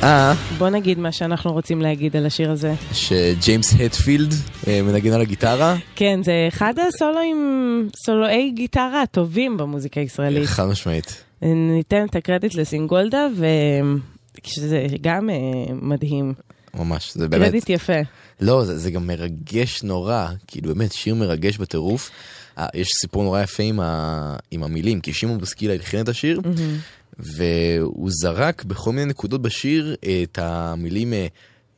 אה? 0.04 0.34
בוא 0.58 0.70
נגיד 0.70 1.00
מה 1.00 1.12
שאנחנו 1.12 1.52
רוצים 1.52 1.82
להגיד 1.82 2.16
על 2.16 2.26
השיר 2.26 2.52
הזה. 2.52 2.74
שג'יימס 2.94 3.74
הטפילד 3.80 4.34
אה, 4.68 4.82
מנגן 4.82 5.14
על 5.14 5.22
הגיטרה? 5.22 5.76
כן, 5.96 6.20
זה 6.24 6.46
אחד 6.48 6.74
הסולואים, 6.88 7.90
סולואי 7.96 8.52
גיטרה 8.52 9.02
הטובים 9.02 9.58
במוזיקה 9.58 10.00
הישראלית. 10.00 10.46
חד 10.46 10.66
משמעית. 10.66 11.24
ניתן 11.42 12.06
את 12.06 12.16
הקרדיט 12.16 12.56
לסינגולדה, 12.56 13.28
וזה 13.36 14.86
גם 15.02 15.30
אה, 15.30 15.36
מדהים. 15.82 16.34
ממש, 16.74 17.12
זה 17.16 17.28
באמת... 17.28 17.44
קרדיט 17.44 17.70
יפה. 17.70 18.00
לא, 18.42 18.64
זה, 18.66 18.78
זה 18.78 18.92
גם 18.92 19.08
מרגש 19.08 19.84
נורא, 19.84 20.28
כאילו 20.48 20.68
באמת 20.74 20.94
שיר 20.94 21.16
מרגש 21.16 21.58
בטירוף. 21.58 22.12
אה, 22.58 22.68
יש 22.74 22.88
סיפור 23.02 23.24
נורא 23.24 23.42
יפה 23.42 23.64
עם, 23.64 23.80
ה... 23.80 24.36
עם 24.52 24.64
המילים, 24.64 25.02
כי 25.02 25.14
שמעון 25.14 25.40
בוסקילה 25.40 25.74
הלחין 25.74 26.02
את 26.02 26.10
השיר, 26.10 26.40
mm-hmm. 26.44 26.98
והוא 27.20 28.10
זרק 28.12 28.64
בכל 28.64 28.92
מיני 28.92 29.06
נקודות 29.06 29.42
בשיר 29.42 29.96
את 30.24 30.40
המילים 30.42 31.14
אה, 31.14 31.28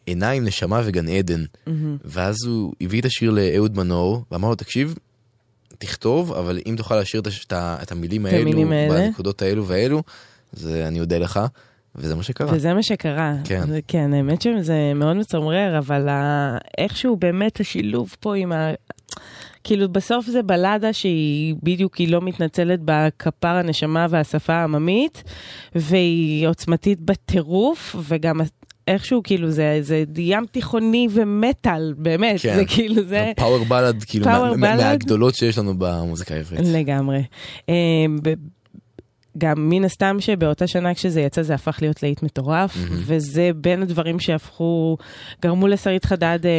עיניים, 0.05 0.45
נשמה 0.45 0.81
וגן 0.85 1.07
עדן. 1.07 1.43
ואז 2.05 2.43
הוא 2.45 2.73
הביא 2.81 2.99
את 2.99 3.05
השיר 3.05 3.31
לאהוד 3.31 3.77
מנור, 3.77 4.23
ואמר 4.31 4.49
לו, 4.49 4.55
תקשיב, 4.55 4.95
תכתוב, 5.77 6.33
אבל 6.33 6.59
אם 6.65 6.75
תוכל 6.77 6.95
להשאיר 6.95 7.21
את, 7.21 7.53
את 7.53 7.91
המילים 7.91 8.25
האלו, 8.25 8.37
המילים 8.37 8.71
האלה. 8.71 8.89
בנקודות 8.89 9.41
האלו 9.41 9.65
והאלו, 9.65 10.03
זה 10.51 10.87
אני 10.87 10.99
אודה 10.99 11.17
לך, 11.17 11.39
וזה 11.95 12.15
מה 12.15 12.23
שקרה. 12.23 12.53
וזה 12.53 12.73
מה 12.73 12.83
שקרה. 12.83 13.35
כן. 13.43 13.67
זה, 13.67 13.79
כן, 13.87 14.13
האמת 14.13 14.41
שזה 14.41 14.91
מאוד 14.95 15.15
מצמרר, 15.15 15.77
אבל 15.77 16.09
ה... 16.09 16.57
איכשהו 16.77 17.15
באמת 17.15 17.59
השילוב 17.59 18.15
פה 18.19 18.35
עם 18.35 18.51
ה... 18.51 18.71
כאילו 19.63 19.89
בסוף 19.89 20.25
זה 20.25 20.43
בלדה 20.43 20.93
שהיא 20.93 21.55
בדיוק, 21.63 21.95
היא 21.95 22.07
לא 22.11 22.21
מתנצלת 22.21 22.79
בכפר 22.85 23.47
הנשמה 23.47 24.07
והשפה 24.09 24.53
העממית, 24.53 25.23
והיא 25.75 26.47
עוצמתית 26.47 27.01
בטירוף, 27.01 27.95
וגם 28.07 28.41
איכשהו 28.87 29.21
כאילו 29.23 29.51
זה, 29.51 29.79
זה 29.81 30.03
ים 30.17 30.45
תיכוני 30.51 31.07
ומטאל, 31.11 31.93
באמת, 31.97 32.41
כן. 32.41 32.55
זה 32.55 32.65
כאילו 32.65 33.03
זה... 33.07 33.31
פאוור 33.35 33.65
בלד, 33.65 34.03
כאילו, 34.03 34.25
Power 34.25 34.29
מה- 34.57 34.73
ballad? 34.75 34.77
מהגדולות 34.81 35.35
שיש 35.35 35.57
לנו 35.57 35.73
במוזיקה 35.77 36.35
העברית. 36.35 36.61
לגמרי. 36.73 37.21
גם 39.39 39.69
מן 39.69 39.85
הסתם 39.85 40.17
שבאותה 40.19 40.67
שנה 40.67 40.93
כשזה 40.93 41.21
יצא 41.21 41.41
זה 41.41 41.53
הפך 41.53 41.77
להיות 41.81 42.03
להיט 42.03 42.23
מטורף, 42.23 42.77
וזה 42.91 43.51
בין 43.55 43.81
הדברים 43.81 44.19
שהפכו, 44.19 44.97
גרמו 45.41 45.67
לשרית 45.67 46.05
חדד 46.05 46.39
אה, 46.45 46.51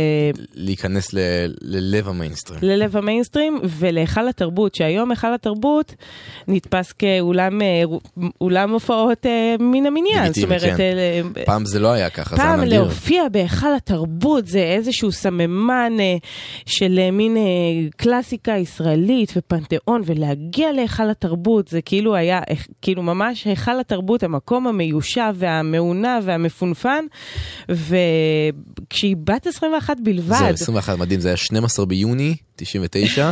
להיכנס 0.54 1.14
ל- 1.14 1.18
ללב 1.62 2.08
המיינסטרים. 2.08 2.58
ללב 2.62 2.96
המיינסטרים 2.96 3.60
ולהיכל 3.64 4.28
התרבות, 4.28 4.74
שהיום 4.74 5.10
היכל 5.10 5.34
התרבות 5.34 5.94
נתפס 6.48 6.92
כאולם 6.92 7.62
אה, 7.62 7.82
הופעות 8.70 9.26
אה, 9.26 9.54
מן 9.60 9.86
המניין. 9.86 10.32
זאת 10.32 10.44
אומרת, 10.44 10.76
כן. 10.76 10.80
אה, 10.80 11.44
פעם 11.44 11.64
זה 11.64 11.80
לא 11.80 11.92
היה 11.92 12.10
ככה, 12.10 12.36
זה 12.36 12.42
היה 12.42 12.50
פעם 12.50 12.60
נדיר. 12.60 12.82
להופיע 12.82 13.28
בהיכל 13.28 13.74
התרבות 13.76 14.46
זה 14.46 14.58
איזשהו 14.62 15.12
סממן 15.12 15.92
של 16.66 17.10
מין 17.12 17.36
קלאסיקה 17.96 18.52
ישראלית 18.52 19.32
ופנתיאון, 19.36 20.02
ולהגיע 20.06 20.72
להיכל 20.72 21.10
התרבות 21.10 21.68
זה 21.68 21.82
כאילו 21.82 22.14
היה, 22.14 22.40
כאילו 22.82 23.02
ממש 23.02 23.44
היכל 23.44 23.80
התרבות, 23.80 24.22
המקום 24.22 24.66
המיושב 24.66 25.34
והמעונב 25.34 26.22
והמפונפן, 26.24 27.04
וכשהיא 27.68 29.16
בת 29.24 29.46
21 29.46 29.96
בלבד, 30.04 30.36
זהו, 30.38 30.46
21 30.48 30.98
מדהים, 30.98 31.20
זה 31.20 31.28
היה 31.28 31.36
12 31.36 31.86
ביוני 31.86 32.36
99. 32.56 33.30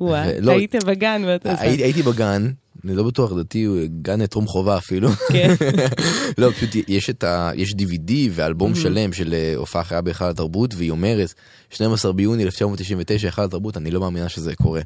וואי, 0.00 0.28
ולא- 0.38 0.52
היית 0.52 0.74
בגן 0.84 1.22
ואתה 1.26 1.50
עושה. 1.52 1.62
הייתי 1.62 1.82
הייתי 1.82 2.02
בגן, 2.02 2.50
אני 2.84 2.94
לא 2.94 3.02
בטוח, 3.02 3.32
לדעתי 3.32 3.66
גן 4.02 4.26
טרום 4.26 4.46
חובה 4.46 4.78
אפילו. 4.78 5.08
כן. 5.32 5.54
לא, 6.38 6.50
פשוט 6.50 6.70
יש 6.88 7.10
את 7.10 7.24
ה... 7.24 7.50
יש 7.54 7.72
DVD 7.72 8.12
ואלבום 8.30 8.74
שלם 8.74 9.12
של 9.12 9.34
אה, 9.34 9.52
הופעה 9.56 9.84
חיה 9.84 10.00
בהיכל 10.00 10.24
התרבות, 10.24 10.74
והיא 10.76 10.90
אומרת, 10.90 11.34
12 11.70 12.12
ביוני 12.12 12.42
1999, 12.44 13.26
היכל 13.28 13.42
התרבות, 13.42 13.76
אני 13.76 13.90
לא 13.90 14.00
מאמינה 14.00 14.28
שזה 14.28 14.54
קורה. 14.56 14.80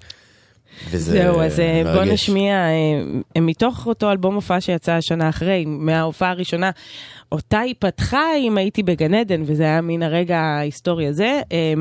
וזה 0.91 1.13
זהו, 1.13 1.41
אז 1.41 1.61
אה, 1.61 1.83
בוא 1.85 1.93
מרגש. 1.93 2.13
נשמיע, 2.13 2.55
אה, 3.37 3.41
מתוך 3.41 3.87
אותו 3.87 4.11
אלבום 4.11 4.35
הופעה 4.35 4.61
שיצא 4.61 4.93
השנה 4.93 5.29
אחרי, 5.29 5.65
מההופעה 5.67 6.31
הראשונה, 6.31 6.71
אותה 7.33 7.61
היא 7.61 7.75
פתחה 7.79 8.37
אם 8.37 8.59
הייתי 8.59 8.83
בגן 8.83 9.15
עדן, 9.15 9.43
וזה 9.47 9.63
היה 9.63 9.81
מן 9.81 10.03
הרגע 10.03 10.39
ההיסטורי 10.39 11.07
הזה. 11.07 11.41
אה, 11.53 11.75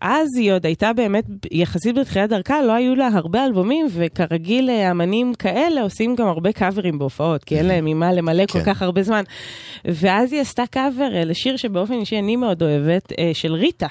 אז 0.00 0.36
היא 0.36 0.52
עוד 0.52 0.66
הייתה 0.66 0.92
באמת, 0.92 1.24
יחסית 1.50 1.98
בתחילת 1.98 2.30
דרכה, 2.30 2.62
לא 2.62 2.72
היו 2.72 2.94
לה 2.94 3.08
הרבה 3.12 3.44
אלבומים, 3.44 3.86
וכרגיל 3.90 4.70
אה, 4.70 4.90
אמנים 4.90 5.34
כאלה 5.34 5.82
עושים 5.82 6.14
גם 6.16 6.28
הרבה 6.28 6.52
קאברים 6.52 6.98
בהופעות, 6.98 7.44
כי 7.44 7.58
אין 7.58 7.66
להם 7.70 7.84
ממה 7.84 8.12
למלא 8.12 8.46
כל 8.46 8.58
כן. 8.58 8.64
כך 8.64 8.82
הרבה 8.82 9.02
זמן. 9.02 9.22
ואז 9.84 10.32
היא 10.32 10.40
עשתה 10.40 10.62
קאבר 10.70 11.14
אה, 11.14 11.24
לשיר 11.24 11.56
שבאופן 11.56 11.94
אישי 11.94 12.18
אני 12.18 12.36
מאוד 12.36 12.62
אוהבת, 12.62 13.12
אה, 13.18 13.30
של 13.34 13.52
ריטה. 13.52 13.88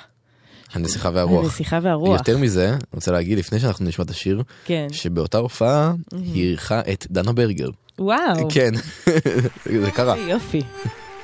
הנסיכה 0.74 1.10
והרוח. 1.14 1.44
הנסיכה 1.44 1.80
והרוח. 1.82 2.20
יותר 2.20 2.38
מזה, 2.38 2.70
אני 2.70 2.78
רוצה 2.94 3.12
להגיד, 3.12 3.38
לפני 3.38 3.60
שאנחנו 3.60 3.86
נשמע 3.86 4.06
את 4.06 4.10
השיר, 4.10 4.44
כן. 4.66 4.88
שבאותה 4.92 5.38
הופעה 5.38 5.94
היא 6.12 6.44
אירחה 6.50 6.82
את 6.94 7.08
דנה 7.10 7.34
ברגר. 7.34 7.70
וואו. 8.00 8.50
כן, 8.52 8.72
זה 9.84 9.92
קרה. 9.92 10.18
יופי. 10.18 10.62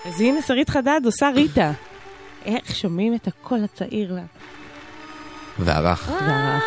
אז 0.05 0.21
הנה 0.21 0.41
שרית 0.41 0.69
חדד 0.69 1.01
עושה 1.05 1.29
ריטה. 1.35 1.71
איך 2.45 2.75
שומעים 2.75 3.15
את 3.15 3.27
הקול 3.27 3.63
הצעיר 3.63 4.13
לה. 4.13 4.23
והרך. 5.59 6.09
והרך. 6.09 6.63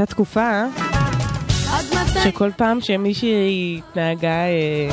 הייתה 0.00 0.14
תקופה? 0.14 0.64
שכל 2.24 2.50
פעם 2.56 2.80
שמישהי 2.80 3.78
התנהגה 3.78 4.44
אה, 4.44 4.88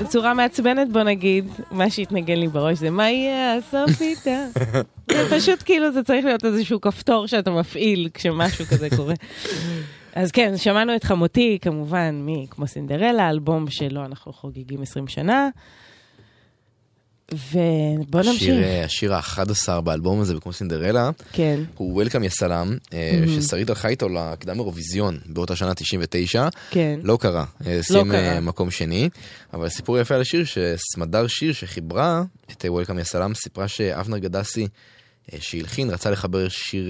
בצורה 0.00 0.34
מעצבנת, 0.34 0.92
בוא 0.92 1.02
נגיד, 1.02 1.44
מה 1.70 1.90
שהתנגן 1.90 2.38
לי 2.38 2.48
בראש 2.48 2.78
זה 2.78 2.90
מה 2.90 3.10
יהיה 3.10 3.56
הסוף 3.56 4.00
איתה. 4.00 4.44
זה 5.12 5.36
פשוט 5.36 5.62
כאילו 5.64 5.92
זה 5.92 6.02
צריך 6.02 6.24
להיות 6.24 6.44
איזשהו 6.44 6.80
כפתור 6.80 7.26
שאתה 7.26 7.50
מפעיל 7.50 8.08
כשמשהו 8.14 8.66
כזה 8.66 8.88
קורה. 8.96 9.14
אז 10.14 10.32
כן, 10.32 10.56
שמענו 10.56 10.96
את 10.96 11.04
חמותי, 11.04 11.58
כמובן, 11.60 12.14
מי 12.14 12.46
כמו 12.50 12.66
סינדרלה, 12.66 13.30
אלבום 13.30 13.70
שלו 13.70 14.04
אנחנו 14.04 14.32
חוגגים 14.32 14.82
20 14.82 15.08
שנה. 15.08 15.48
ובוא 17.32 18.20
נמשיך. 18.20 18.34
השיר, 18.34 18.62
אה, 18.62 18.84
השיר 18.84 19.14
ה-11 19.14 19.80
באלבום 19.80 20.20
הזה, 20.20 20.36
וכמו 20.36 20.52
סינדרלה, 20.52 21.10
כן. 21.32 21.60
הוא 21.76 22.02
Welcome 22.02 22.24
יא 22.24 22.28
סלאם. 22.28 22.76
ששרית 23.26 23.68
הלכה 23.68 23.88
איתו 23.88 24.08
לקדם 24.08 24.58
אירוויזיון 24.58 25.18
באותה 25.26 25.56
שנה 25.56 25.74
99. 25.74 26.48
כן. 26.70 27.00
לא 27.02 27.18
קרה, 27.20 27.44
אה, 27.66 27.82
סיים 27.82 28.10
קרה. 28.10 28.20
אה, 28.20 28.40
מקום 28.40 28.70
שני. 28.70 29.08
אבל 29.54 29.68
סיפור 29.68 29.98
יפה 29.98 30.14
על 30.14 30.20
השיר, 30.20 30.44
שסמדר 30.44 31.26
שיר 31.26 31.52
שחיברה 31.52 32.22
את 32.52 32.64
Welcome 32.64 32.98
יא 32.98 33.04
סלאם, 33.04 33.34
סיפרה 33.34 33.68
שאבנר 33.68 34.18
גדסי, 34.18 34.68
שהלחין, 35.38 35.90
רצה 35.90 36.10
לחבר 36.10 36.48
שיר 36.48 36.88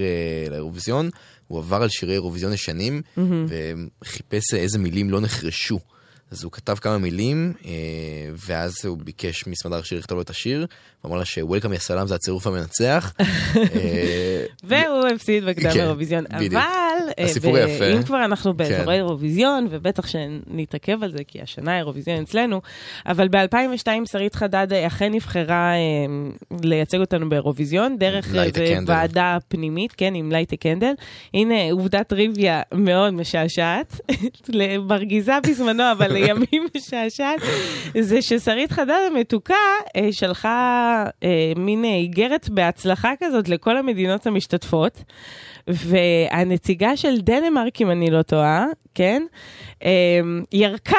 לאירוויזיון, 0.50 1.10
הוא 1.46 1.58
עבר 1.58 1.82
על 1.82 1.88
שירי 1.88 2.12
אירוויזיון 2.12 2.52
ישנים, 2.52 3.02
מהמם. 3.16 3.46
וחיפש 4.02 4.54
איזה 4.54 4.78
מילים 4.78 5.10
לא 5.10 5.20
נחרשו. 5.20 5.78
אז 6.34 6.44
הוא 6.44 6.52
כתב 6.52 6.74
כמה 6.74 6.98
מילים, 6.98 7.52
אה, 7.64 7.70
ואז 8.46 8.74
הוא 8.84 8.98
ביקש 8.98 9.46
מסמדר 9.46 9.82
שיר 9.82 9.98
לכתוב 9.98 10.16
לו 10.16 10.22
את 10.22 10.30
השיר, 10.30 10.66
ואמר 11.04 11.16
לה 11.16 11.24
ש-Welcome 11.24 11.72
יא 11.72 11.78
סלאם 11.78 12.06
זה 12.06 12.14
הצירוף 12.14 12.46
המנצח. 12.46 13.12
אה, 13.56 14.44
והוא 14.64 15.06
הפסיד 15.14 15.44
בקדם 15.44 15.70
כן, 15.72 15.80
אירוויזיון. 15.80 16.24
אבל, 16.30 16.58
הסיפור 17.18 17.58
יפה. 17.58 17.86
אם 17.86 18.02
כבר 18.02 18.24
אנחנו 18.24 18.54
באזורי 18.54 18.84
כן. 18.84 18.90
אירוויזיון, 18.92 19.66
ובטח 19.70 20.06
שנתעכב 20.06 21.02
על 21.02 21.12
זה, 21.12 21.24
כי 21.28 21.40
השנה 21.42 21.78
אירוויזיון 21.78 22.22
אצלנו, 22.22 22.60
אבל 23.06 23.28
ב-2002 23.28 23.88
שרית 24.04 24.34
חדד 24.34 24.72
אה, 24.72 24.86
אכן 24.86 25.12
נבחרה 25.12 25.72
אה, 25.72 25.78
לייצג 26.62 26.98
אותנו 26.98 27.28
באירוויזיון, 27.28 27.98
דרך. 27.98 28.34
ועדה 28.86 29.38
פנימית, 29.48 29.92
כן, 29.92 30.14
עם 30.14 30.32
לייטה 30.32 30.56
קנדל. 30.56 30.92
הנה 31.34 31.54
עובדת 31.70 32.08
טריוויה 32.08 32.62
מאוד 32.74 33.14
משעשעת, 33.14 34.00
מרגיזה 34.88 35.32
בזמנו, 35.46 35.92
אבל 35.92 36.12
לימים 36.14 36.66
משעשעת, 36.76 37.40
זה 38.00 38.22
ששרית 38.22 38.72
חדד 38.72 39.00
המתוקה 39.12 39.54
אה, 39.96 40.08
שלחה 40.12 41.04
אה, 41.22 41.52
מין 41.56 41.84
אה, 41.84 41.94
איגרת 41.94 42.48
בהצלחה 42.50 43.12
כזאת 43.20 43.48
לכל 43.48 43.76
המדינות 43.76 44.26
המשתתפות. 44.26 45.02
והנציגה 45.68 46.96
של 47.04 47.20
דנמרק, 47.20 47.80
אם 47.80 47.90
אני 47.90 48.10
לא 48.10 48.22
טועה, 48.22 48.66
כן, 48.94 49.22
אה, 49.84 50.20
ירקה 50.52 50.96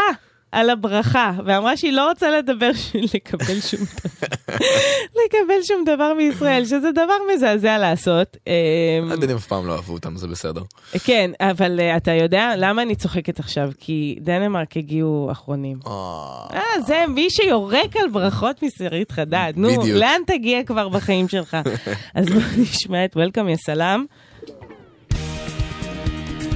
על 0.52 0.70
הברכה, 0.70 1.32
ואמרה 1.46 1.78
שהיא 1.78 1.92
לא 1.92 2.10
רוצה 2.10 2.32
לדבר, 2.32 2.72
לקבל 3.14 3.60
שום 3.62 3.80
דבר, 3.80 4.56
לקבל 5.26 5.64
שום 5.64 5.84
דבר 5.86 6.14
מישראל, 6.14 6.66
שזה 6.66 6.92
דבר 6.92 7.14
מזעזע 7.34 7.78
לעשות. 7.78 8.38
אה, 8.48 8.54
הדנים 9.14 9.36
אף 9.36 9.48
פעם 9.48 9.68
לא 9.68 9.74
אהבו 9.76 9.94
אותם, 9.94 10.16
זה 10.16 10.28
בסדר. 10.28 10.62
כן, 11.04 11.32
אבל 11.40 11.80
uh, 11.80 11.98
אתה 11.98 12.12
יודע 12.12 12.54
למה 12.58 12.82
אני 12.82 12.96
צוחקת 12.96 13.40
עכשיו? 13.40 13.70
כי 13.80 14.18
דנמרק 14.22 14.78
הגיעו 14.78 15.30
אחרונים. 15.32 15.80
אה, 15.88 16.82
זה 16.86 17.04
מי 17.10 17.30
שיורק 17.30 17.96
על 17.96 18.10
ברכות 18.10 18.64
משרית 18.64 19.12
חדד. 19.12 19.54
נו. 19.56 19.70
לאן 19.94 20.22
תגיע 20.28 20.64
כבר 20.64 20.90
בחיים 20.90 21.28
שלך? 21.28 21.58
אז 22.16 22.26
בואו 22.26 22.46
נשמע 22.58 23.06
את 23.06 23.16
וולקאם 23.16 23.50
יא 23.50 23.56
סלאם. 23.56 24.06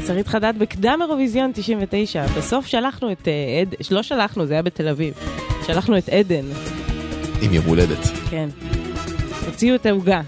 שרית 0.10 0.28
חדד 0.28 0.53
בקדם 0.57 0.99
אירוויזיון 1.01 1.51
99. 1.53 2.26
בסוף 2.38 2.66
שלחנו 2.66 3.12
את 3.12 3.28
אה, 3.28 3.62
עד... 3.62 3.76
לא 3.91 4.03
שלחנו, 4.03 4.45
זה 4.45 4.53
היה 4.53 4.62
בתל 4.62 4.88
אביב. 4.88 5.14
שלחנו 5.68 5.97
את 5.97 6.10
עדן. 6.10 6.45
עם 7.41 7.53
יום 7.53 7.66
הולדת. 7.66 7.97
כן. 8.30 8.49
הוציאו 9.45 9.76
את 9.76 9.86
העוגה. 9.86 10.22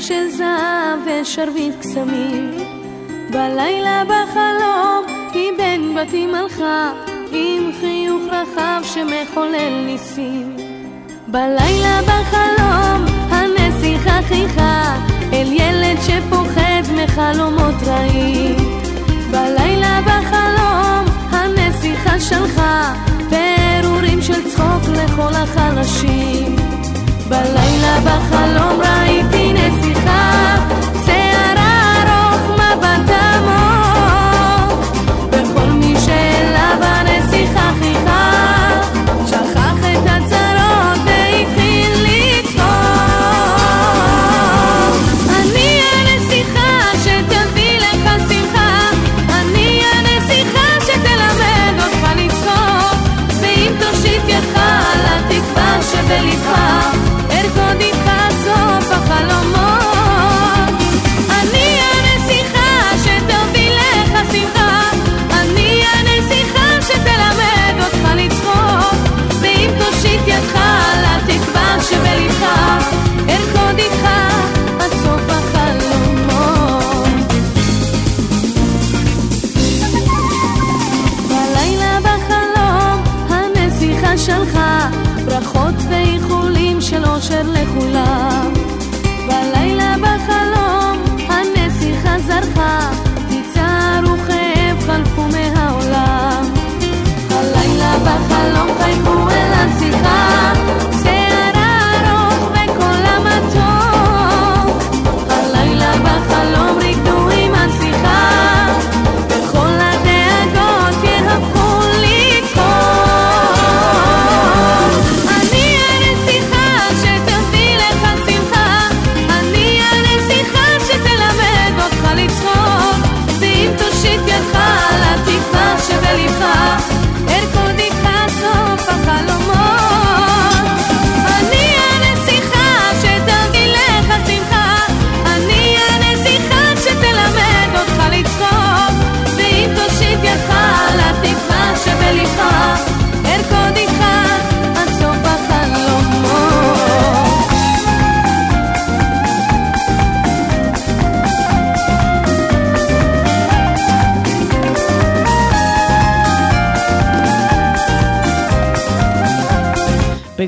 של 0.00 0.28
זהב 0.28 0.98
ושרביט 1.06 1.74
קסמים. 1.80 2.50
בלילה 3.30 4.02
בחלום 4.04 5.04
היא 5.32 5.52
בין 5.56 5.94
בתים 5.94 6.34
הלכה, 6.34 6.92
עם 7.32 7.70
חיוך 7.80 8.22
רחב 8.30 8.82
שמחולל 8.82 9.84
ניסים. 9.86 10.56
בלילה 11.26 12.00
בחלום 12.02 13.04
הנסיכה 13.30 14.20
חיכה, 14.28 14.96
אל 15.32 15.52
ילד 15.52 15.98
שפוחד 16.06 16.82
מחלומות 16.94 17.74
רעים. 17.86 18.56
בלילה 19.30 20.00
בחלום 20.06 21.04
הנסיכה 21.30 22.20
שלחה, 22.20 22.94
פירורים 23.28 24.22
של 24.22 24.50
צחוק 24.50 24.82
לכל 24.88 25.34
החלשים. 25.34 26.59
בלילה 27.30 28.00
בחלום 28.04 28.80
ראיתי 28.80 29.52
נסיכה. 29.52 30.56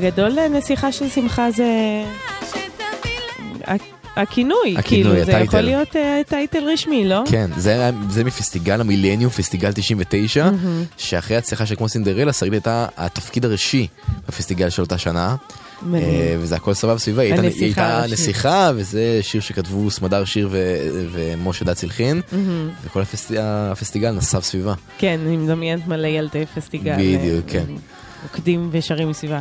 בגדול 0.03 0.39
אה, 0.39 0.47
נסיכה 0.47 0.91
של 0.91 1.09
שמחה 1.09 1.51
זה 1.51 2.03
הכינוי, 4.15 4.57
הכינוי, 4.77 4.81
כאילו, 4.83 5.09
זה 5.15 5.21
הטייטל. 5.21 5.43
יכול 5.43 5.61
להיות 5.61 5.95
אה, 5.95 6.21
טייטל 6.27 6.63
רשמי, 6.73 7.05
לא? 7.09 7.21
כן, 7.31 7.49
זה, 7.57 7.89
זה 8.09 8.23
מפסטיגל 8.23 8.81
המילניום, 8.81 9.29
פסטיגל 9.31 9.71
99, 9.71 10.49
שאחרי 10.97 11.37
הצלחה 11.37 11.65
של 11.65 11.75
כמו 11.75 11.89
סינדרלה, 11.89 12.33
שרית 12.33 12.53
הייתה 12.53 12.85
התפקיד 12.97 13.45
הראשי 13.45 13.87
בפסטיגל 14.27 14.69
של 14.69 14.81
אותה 14.81 14.97
שנה. 14.97 15.35
אה, 15.93 15.99
וזה 16.39 16.55
הכל 16.55 16.73
סבבה 16.73 16.97
סביבה, 16.99 17.21
היא 17.21 17.33
הייתה-. 17.33 18.05
נסיכה, 18.11 18.71
וזה 18.75 19.19
שיר 19.21 19.41
שכתבו 19.41 19.91
סמדר 19.91 20.25
שיר 20.25 20.49
ו- 20.51 20.77
ומשה 21.11 21.65
דץ 21.65 21.83
הלחין, 21.83 22.21
וכל 22.85 23.01
הפסט- 23.01 23.33
הפסטיגל 23.71 24.11
נסב 24.11 24.39
סביבה. 24.39 24.73
כן, 24.97 25.19
אני 25.27 25.37
מדמיינת 25.37 25.87
מלא 25.87 26.07
ילדי 26.07 26.45
פסטיגל. 26.55 26.93
בדיוק, 26.97 27.45
כן. 27.47 27.63
רוקדים 28.23 28.69
ושרים 28.71 29.09
מסביבה. 29.09 29.39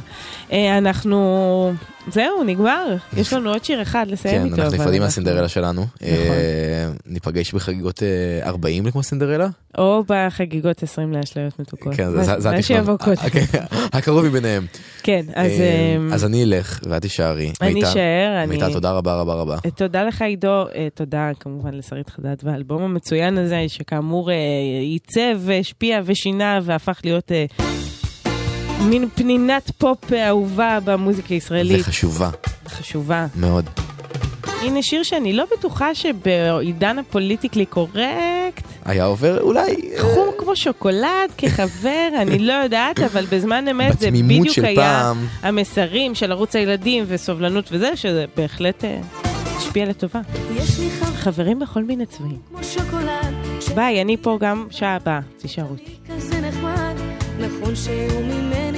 אה, 0.53 0.79
אנחנו, 0.79 1.73
זהו, 2.13 2.45
נגמר. 2.47 2.97
יש 3.17 3.33
לנו 3.33 3.51
עוד 3.51 3.65
שיר 3.65 3.83
אחד 3.83 4.07
לסיים 4.09 4.39
כן, 4.39 4.45
איתו. 4.45 4.55
אנחנו 4.55 4.67
אבל 4.69 4.75
נפרדים 4.75 4.93
אנחנו- 4.93 5.05
מהסינדרלה 5.05 5.49
שלנו. 5.49 5.83
נכון. 5.83 6.03
אה, 6.03 6.89
ניפגש 7.07 7.53
בחגיגות 7.55 8.03
אה, 8.03 8.49
40 8.49 8.87
לכמו 8.87 9.03
סינדרלה? 9.03 9.49
או 9.79 10.05
בחגיגות 10.09 10.83
20 10.83 11.13
לאשליות 11.13 11.59
מתוקות. 11.61 11.95
כן, 11.95 12.11
זה- 12.11 12.21
התכנון. 12.51 12.97
אה, 13.09 13.31
כן, 13.31 13.59
הקרוב 13.93 14.25
מביניהם. 14.27 14.67
כן, 15.03 15.23
אז... 15.35 15.51
אה, 15.51 15.97
אה, 16.11 16.15
אז 16.15 16.25
אני 16.25 16.45
אלך 16.45 16.81
ואת 16.91 17.03
תישארי. 17.03 17.53
אני 17.61 17.83
אשאר, 17.85 18.45
מיטל, 18.49 18.73
תודה 18.73 18.93
רבה 18.93 19.15
רבה 19.15 19.35
רבה. 19.35 19.57
אה, 19.67 19.71
תודה 19.71 20.05
לך 20.05 20.23
עידו, 20.23 20.49
אה, 20.75 20.89
תודה 20.95 21.31
כמובן 21.41 21.75
לשרית 21.75 22.11
חדד 22.11 22.35
והאלבום 22.43 22.83
המצוין 22.83 23.39
הזה, 23.39 23.65
שכאמור 23.69 24.31
אה, 24.31 24.37
עיצב 24.81 25.41
והשפיע 25.41 26.01
ושינה 26.05 26.61
והפך 26.63 27.01
להיות 27.05 27.33
אה, 27.33 27.45
מין 28.89 29.09
פנינת 29.15 29.71
פופ 29.79 30.13
אהובה 30.13 30.79
במוזיקה 30.85 31.35
הישראלית, 31.35 31.81
וחשובה 31.81 32.31
חשובה. 32.69 33.27
מאוד. 33.37 33.65
הנה 34.63 34.83
שיר 34.83 35.03
שאני 35.03 35.33
לא 35.33 35.45
בטוחה 35.57 35.95
שבעידן 35.95 36.99
ה 36.99 37.05
politically 37.05 37.67
correct, 37.67 38.63
היה 38.85 39.05
עובר 39.05 39.41
אולי... 39.41 39.91
אה, 39.97 40.03
חום 40.03 40.29
כמו 40.39 40.57
שוקולד 40.57 41.31
כחבר, 41.39 42.09
אני 42.23 42.39
לא 42.39 42.53
יודעת, 42.53 42.99
אבל 42.99 43.25
בזמן 43.31 43.69
אמת 43.69 43.99
זה 44.01 44.11
בדיוק 44.11 44.59
היה 44.59 44.77
פעם. 44.77 45.27
המסרים 45.43 46.15
של 46.15 46.33
ערוץ 46.33 46.57
הילדים 46.57 47.05
וסובלנות 47.07 47.69
וזה, 47.73 47.97
שזה 47.97 48.25
בהחלט 48.37 48.85
אה, 48.85 49.01
השפיע 49.57 49.85
לטובה. 49.85 50.21
חברים 51.15 51.59
בכל 51.59 51.85
מיני 51.85 52.07
צבעים. 52.07 52.39
ביי, 53.75 54.03
אני 54.03 54.17
פה 54.17 54.39
גם 54.41 54.67
שעה 54.71 54.97
הבאה, 54.97 55.21
תישארו 55.39 55.75
איתי. 55.75 55.93
נכון 57.39 57.77
שהוא 57.77 58.23
ממני 58.25 58.72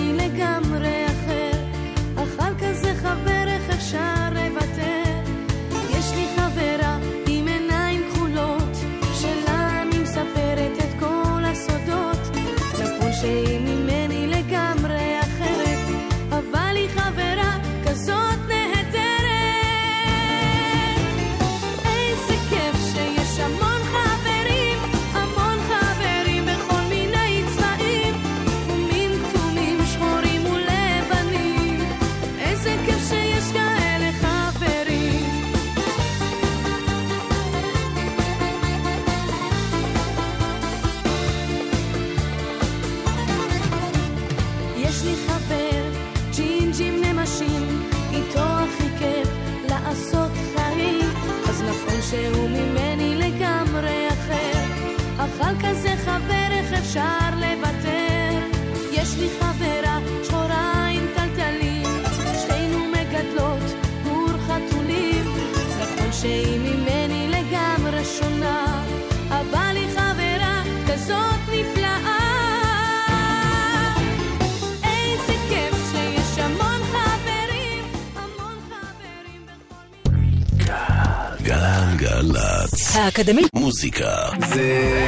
גלגלצ. 82.25 82.97
האקדמית. 82.97 83.47
מוזיקה 83.55 84.29
זה 84.49 85.07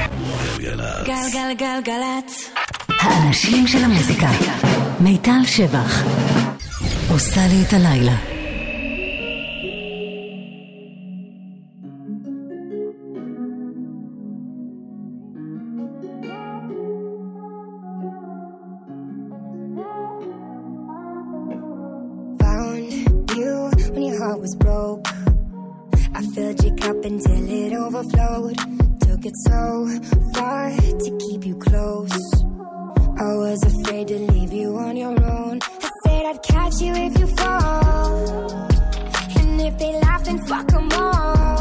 גלגלצ. 0.58 1.06
גלגלגלגלצ. 1.06 2.50
האנשים 3.00 3.66
של 3.66 3.84
המוזיקה. 3.84 4.28
מיטל 5.00 5.40
שבח. 5.46 6.02
עושה 7.10 7.40
לי 7.46 7.62
את 7.68 7.72
הלילה. 7.72 8.16
Found 22.40 23.30
you 23.38 23.54
when 23.94 24.02
your 24.02 24.18
heart 24.22 24.40
was 24.40 24.54
broke. 24.64 24.85
Until 27.06 27.48
it 27.48 27.72
overflowed. 27.72 28.58
Took 29.00 29.26
it 29.26 29.36
so 29.36 29.88
far 30.34 30.70
to 31.04 31.18
keep 31.24 31.46
you 31.46 31.54
close. 31.56 32.44
I 33.18 33.32
was 33.44 33.62
afraid 33.62 34.08
to 34.08 34.18
leave 34.32 34.52
you 34.52 34.76
on 34.76 34.96
your 34.96 35.16
own. 35.38 35.60
I 35.62 35.90
said 36.02 36.26
I'd 36.26 36.42
catch 36.42 36.80
you 36.80 36.92
if 36.94 37.18
you 37.20 37.26
fall. 37.38 38.50
And 39.38 39.60
if 39.60 39.78
they 39.78 39.92
laugh, 40.00 40.24
then 40.24 40.38
fuck 40.46 40.72
'em 40.74 40.88
all. 40.92 41.58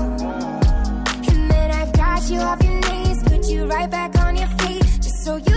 And 1.30 1.42
then 1.52 1.70
I 1.82 1.84
got 1.92 2.22
you 2.32 2.40
off 2.40 2.62
your 2.64 2.80
knees, 2.86 3.20
put 3.24 3.48
you 3.48 3.66
right 3.66 3.90
back 3.90 4.12
on 4.26 4.36
your 4.42 4.52
feet, 4.60 4.84
just 5.06 5.24
so 5.26 5.36
you 5.38 5.55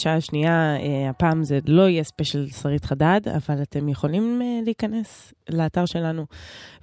לשעה 0.00 0.16
השנייה, 0.16 0.76
אה, 0.76 1.10
הפעם 1.10 1.44
זה 1.44 1.58
לא 1.66 1.88
יהיה 1.88 2.04
ספיישל 2.04 2.48
שרית 2.48 2.84
חדד, 2.84 3.20
אבל 3.36 3.62
אתם 3.62 3.88
יכולים 3.88 4.42
אה, 4.42 4.60
להיכנס 4.64 5.32
לאתר 5.52 5.86
שלנו 5.86 6.26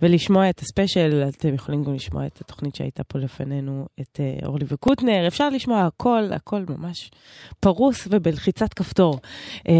ולשמוע 0.01 0.49
את 0.49 0.59
הספיישל, 0.59 1.23
אתם 1.29 1.53
יכולים 1.53 1.83
גם 1.83 1.93
לשמוע 1.93 2.25
את 2.25 2.41
התוכנית 2.41 2.75
שהייתה 2.75 3.03
פה 3.03 3.19
לפנינו, 3.19 3.85
את 4.01 4.19
אה, 4.19 4.47
אורלי 4.47 4.65
וקוטנר, 4.67 5.27
אפשר 5.27 5.49
לשמוע 5.49 5.81
הכל, 5.81 6.23
הכל 6.31 6.63
ממש 6.69 7.11
פרוס 7.59 8.07
ובלחיצת 8.11 8.73
כפתור. 8.73 9.19
אה, 9.67 9.73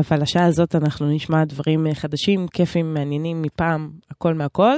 אבל 0.00 0.22
השעה 0.22 0.46
הזאת 0.46 0.74
אנחנו 0.74 1.10
נשמע 1.10 1.44
דברים 1.44 1.86
אה, 1.86 1.94
חדשים, 1.94 2.48
כיפים, 2.48 2.94
מעניינים 2.94 3.42
מפעם, 3.42 3.90
הכל 4.10 4.34
מהכל. 4.34 4.74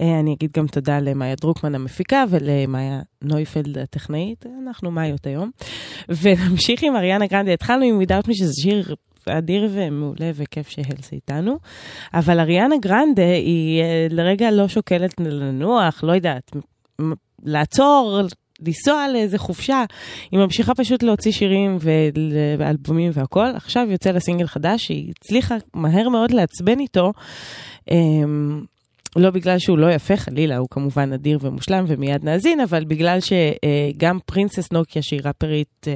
אני 0.00 0.34
אגיד 0.34 0.50
גם 0.56 0.66
תודה 0.66 0.98
למאיה 0.98 1.34
דרוקמן 1.40 1.74
המפיקה 1.74 2.24
ולמאיה 2.30 3.00
נויפלד 3.22 3.78
הטכנאית, 3.78 4.46
אנחנו 4.62 4.90
מאיות 4.90 5.26
היום. 5.26 5.50
ונמשיך 6.22 6.82
עם 6.82 6.96
אריאנה 6.96 7.26
גרנדה, 7.26 7.52
התחלנו 7.52 7.84
עם 7.84 8.00
Without 8.00 8.28
Me 8.28 8.34
שזה 8.34 8.52
שיר 8.62 8.94
אדיר 9.28 9.68
ומעולה 9.72 10.30
וכיף 10.34 10.68
שהלסי 10.68 11.12
איתנו, 11.12 11.58
אבל 12.14 12.40
אריאנה 12.40 12.76
גרנדה 12.80 13.32
היא 13.32 13.82
אה, 13.82 14.06
לרגע 14.10 14.50
לא 14.50 14.68
שוקלת 14.68 15.20
לנוח, 15.20 16.04
לא 16.04 16.12
יודעת, 16.12 16.50
לעצור, 17.44 18.20
לנסוע 18.66 19.06
לאיזה 19.12 19.38
חופשה, 19.38 19.84
היא 20.30 20.40
ממשיכה 20.40 20.74
פשוט 20.74 21.02
להוציא 21.02 21.32
שירים 21.32 21.78
ואלבומים 22.58 23.10
והכל. 23.14 23.46
עכשיו 23.54 23.86
יוצא 23.90 24.10
לה 24.10 24.20
סינגל 24.20 24.46
חדש 24.46 24.86
שהיא 24.86 25.12
הצליחה 25.16 25.56
מהר 25.74 26.08
מאוד 26.08 26.30
לעצבן 26.30 26.78
איתו. 26.80 27.12
לא 29.16 29.30
בגלל 29.30 29.58
שהוא 29.58 29.78
לא 29.78 29.92
יפה, 29.92 30.16
חלילה, 30.16 30.56
הוא 30.56 30.68
כמובן 30.70 31.12
אדיר 31.12 31.38
ומושלם 31.42 31.84
ומיד 31.88 32.24
נאזין, 32.24 32.60
אבל 32.60 32.84
בגלל 32.84 33.18
שגם 33.20 34.18
Princess 34.26 34.72
Nokia, 34.72 35.02
שהיא 35.02 35.20
ראפרית 35.24 35.86
אה, 35.88 35.94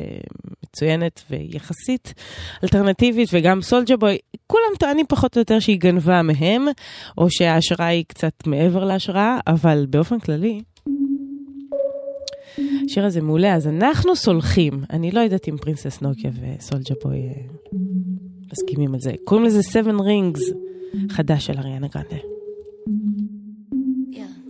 מצוינת 0.64 1.22
ויחסית 1.30 2.14
אלטרנטיבית, 2.64 3.28
וגם 3.32 3.62
סולג'ה 3.62 3.96
בוי, 3.96 4.18
כולם 4.46 4.76
טוענים 4.78 5.06
פחות 5.08 5.36
או 5.36 5.40
יותר 5.40 5.58
שהיא 5.60 5.80
גנבה 5.80 6.22
מהם, 6.22 6.66
או 7.18 7.30
שההשראה 7.30 7.86
היא 7.86 8.04
קצת 8.08 8.32
מעבר 8.46 8.84
להשראה, 8.84 9.38
אבל 9.46 9.86
באופן 9.90 10.18
כללי, 10.18 10.60
השיר 12.86 13.06
הזה 13.06 13.22
מעולה, 13.22 13.54
אז 13.54 13.68
אנחנו 13.68 14.16
סולחים. 14.16 14.84
אני 14.90 15.10
לא 15.10 15.20
יודעת 15.20 15.48
אם 15.48 15.56
פרינסס 15.56 16.00
נוקיה 16.00 16.30
וסולג'ה 16.30 16.94
בוי 17.02 17.18
אה, 17.18 17.42
מסכימים 18.52 18.94
על 18.94 19.00
זה. 19.00 19.12
קוראים 19.24 19.46
לזה 19.46 19.60
Seven 19.60 20.00
Rings, 20.00 20.54
חדש 21.10 21.46
של 21.46 21.58
אריאנה 21.58 21.86
גרנדה. 21.88 22.35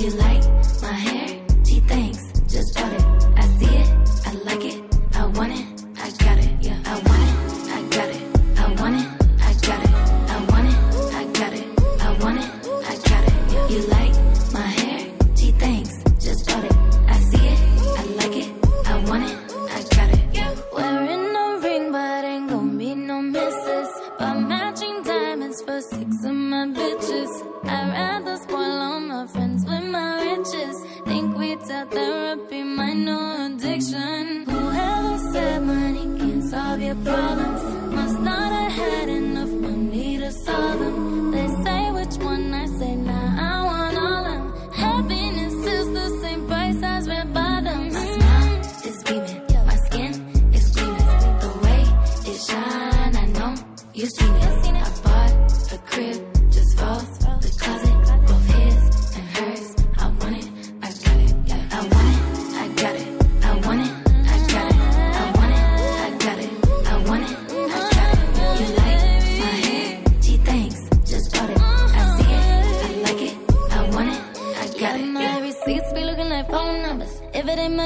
You 0.00 0.08
like 0.12 0.39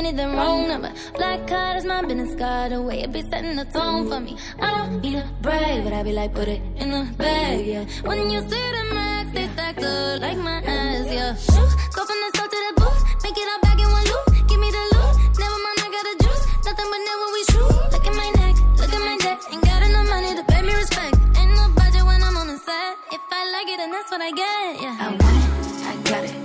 Money, 0.04 0.16
then 0.18 0.36
wrong 0.36 0.68
number. 0.68 0.92
Black 1.14 1.46
card 1.46 1.78
is 1.78 1.86
my 1.86 2.02
business 2.02 2.34
card. 2.34 2.72
The 2.72 2.82
way 2.82 3.04
it 3.04 3.10
be 3.10 3.22
setting 3.22 3.56
the 3.56 3.64
tone 3.64 4.06
for 4.06 4.20
me. 4.20 4.36
I 4.60 4.68
don't 4.76 5.00
need 5.00 5.16
a 5.16 5.24
brag, 5.40 5.82
but 5.82 5.94
I 5.94 6.02
be 6.02 6.12
like, 6.12 6.34
put 6.34 6.46
it 6.46 6.60
in 6.76 6.90
the 6.90 7.10
bag, 7.16 7.64
yeah. 7.66 7.86
When 8.02 8.28
you 8.28 8.40
see 8.42 8.66
the 8.76 8.84
max, 8.92 9.32
they 9.32 9.48
stacked 9.48 9.82
up 9.82 10.20
like 10.20 10.36
my 10.36 10.60
ass, 10.60 11.06
yeah. 11.08 11.34
Shoo, 11.36 11.68
go 11.96 12.04
from 12.04 12.18
the 12.20 12.28
store 12.34 12.48
to 12.52 12.58
the 12.68 12.72
booth, 12.82 13.00
make 13.24 13.32
it 13.32 13.48
all 13.48 13.60
back 13.62 13.80
in 13.80 13.88
one 13.88 14.04
loop. 14.04 14.46
Give 14.46 14.60
me 14.60 14.68
the 14.76 14.84
loot, 14.92 15.12
never 15.40 15.58
mind, 15.64 15.78
I 15.80 15.88
got 15.96 16.04
a 16.12 16.14
juice. 16.20 16.44
Nothing 16.68 16.88
but 16.92 17.00
never 17.08 17.26
we 17.32 17.40
shoot. 17.48 17.72
Look 17.96 18.04
at 18.04 18.14
my 18.22 18.30
neck, 18.44 18.56
look 18.76 18.92
at 18.92 19.02
my 19.08 19.16
neck. 19.24 19.38
Ain't 19.52 19.64
got 19.64 19.82
enough 19.88 20.08
money 20.12 20.36
to 20.36 20.44
pay 20.52 20.60
me 20.60 20.74
respect. 20.74 21.16
Ain't 21.40 21.56
no 21.56 21.64
budget 21.80 22.04
when 22.04 22.20
I'm 22.22 22.36
on 22.36 22.48
the 22.52 22.58
set. 22.58 22.92
If 23.10 23.22
I 23.32 23.40
like 23.56 23.68
it, 23.72 23.78
then 23.80 23.90
that's 23.90 24.10
what 24.12 24.20
I 24.20 24.30
get, 24.36 24.82
yeah. 24.84 25.00
I 25.00 25.08
want 25.16 25.36
it, 25.40 25.86
I 25.88 25.94
got 26.12 26.24
it. 26.28 26.43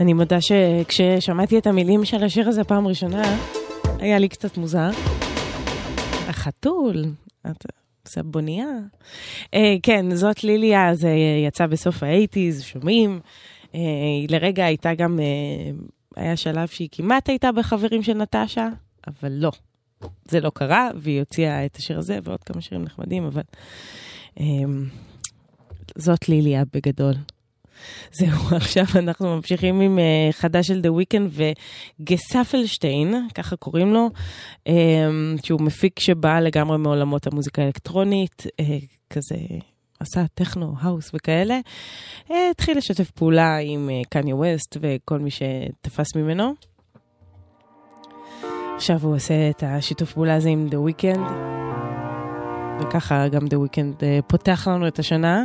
אני 0.00 0.12
מודה 0.12 0.38
שכששמעתי 0.40 1.58
את 1.58 1.66
המילים 1.66 2.04
של 2.04 2.24
השיר 2.24 2.48
הזה 2.48 2.64
פעם 2.64 2.86
ראשונה, 2.86 3.22
היה 3.98 4.18
לי 4.18 4.28
קצת 4.28 4.56
מוזר. 4.56 4.90
החתול, 6.28 7.04
את 7.46 7.66
סבוניה. 8.06 8.66
אה, 9.54 9.74
כן, 9.82 10.14
זאת 10.14 10.44
ליליה, 10.44 10.94
זה 10.94 11.10
יצא 11.46 11.66
בסוף 11.66 12.02
האייטיז, 12.02 12.62
שומעים. 12.62 13.20
אה, 13.74 13.80
לרגע 14.28 14.64
הייתה 14.64 14.94
גם, 14.94 15.20
אה, 15.20 15.70
היה 16.16 16.36
שלב 16.36 16.68
שהיא 16.68 16.88
כמעט 16.92 17.28
הייתה 17.28 17.52
בחברים 17.52 18.02
של 18.02 18.14
נטשה, 18.14 18.68
אבל 19.06 19.32
לא. 19.32 19.50
זה 20.24 20.40
לא 20.40 20.50
קרה, 20.54 20.88
והיא 20.96 21.18
הוציאה 21.18 21.66
את 21.66 21.76
השיר 21.76 21.98
הזה 21.98 22.18
ועוד 22.24 22.44
כמה 22.44 22.60
שירים 22.60 22.84
נחמדים, 22.84 23.24
אבל 23.24 23.42
אה, 24.40 24.44
זאת 25.96 26.28
ליליה 26.28 26.62
בגדול. 26.72 27.14
זהו, 28.12 28.40
עכשיו 28.56 28.84
אנחנו 28.94 29.36
ממשיכים 29.36 29.80
עם 29.80 29.98
uh, 29.98 30.32
חדש 30.32 30.66
של 30.66 30.80
The 30.80 30.88
Weeknd 30.88 31.42
וגספלשטיין, 32.00 33.14
ככה 33.34 33.56
קוראים 33.56 33.92
לו, 33.94 34.08
um, 34.68 34.70
שהוא 35.44 35.60
מפיק 35.60 36.00
שבא 36.00 36.40
לגמרי 36.40 36.78
מעולמות 36.78 37.26
המוזיקה 37.26 37.62
האלקטרונית, 37.62 38.46
uh, 38.46 38.64
כזה 39.10 39.36
עשה 40.00 40.24
טכנו, 40.34 40.74
האוס 40.80 41.10
וכאלה. 41.14 41.60
Uh, 42.28 42.32
התחיל 42.50 42.78
לשתף 42.78 43.10
פעולה 43.10 43.58
עם 43.58 43.90
קניה 44.08 44.36
ווסט 44.36 44.76
וכל 44.80 45.18
מי 45.18 45.30
שתפס 45.30 46.16
ממנו. 46.16 46.54
עכשיו 48.76 48.98
הוא 49.02 49.14
עושה 49.14 49.50
את 49.50 49.62
השיתוף 49.66 50.12
פעולה 50.12 50.34
הזה 50.34 50.48
עם 50.48 50.68
The 50.70 50.74
Weeknd, 50.74 51.20
וככה 52.80 53.28
גם 53.28 53.42
The 53.42 53.54
Weeknd 53.54 54.04
פותח 54.26 54.68
לנו 54.68 54.88
את 54.88 54.98
השנה. 54.98 55.44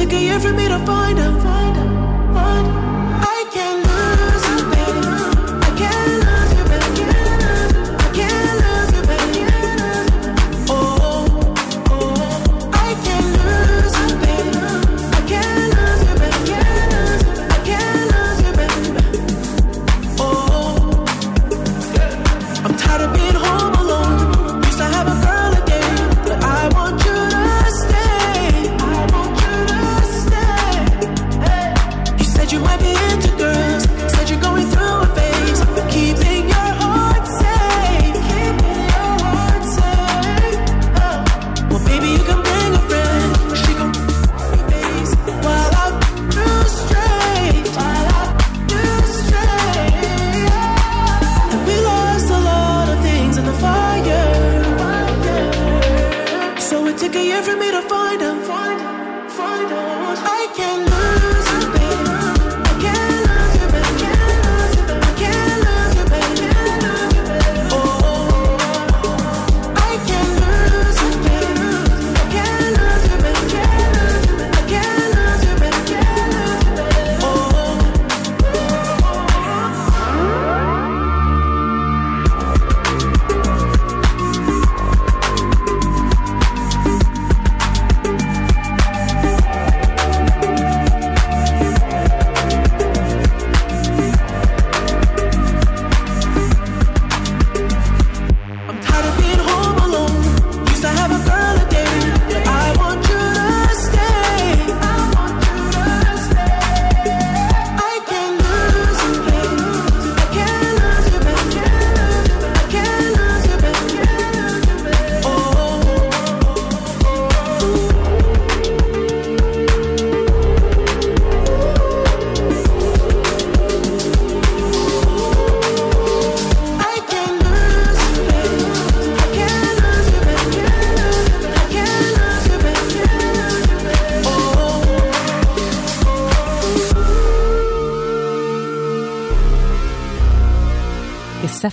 took 0.00 0.12
a 0.14 0.18
year 0.18 0.40
for 0.40 0.52
me 0.52 0.66
to 0.66 0.78
find 0.86 1.18
out. 1.18 1.42
Find 1.42 1.76
out, 1.76 1.89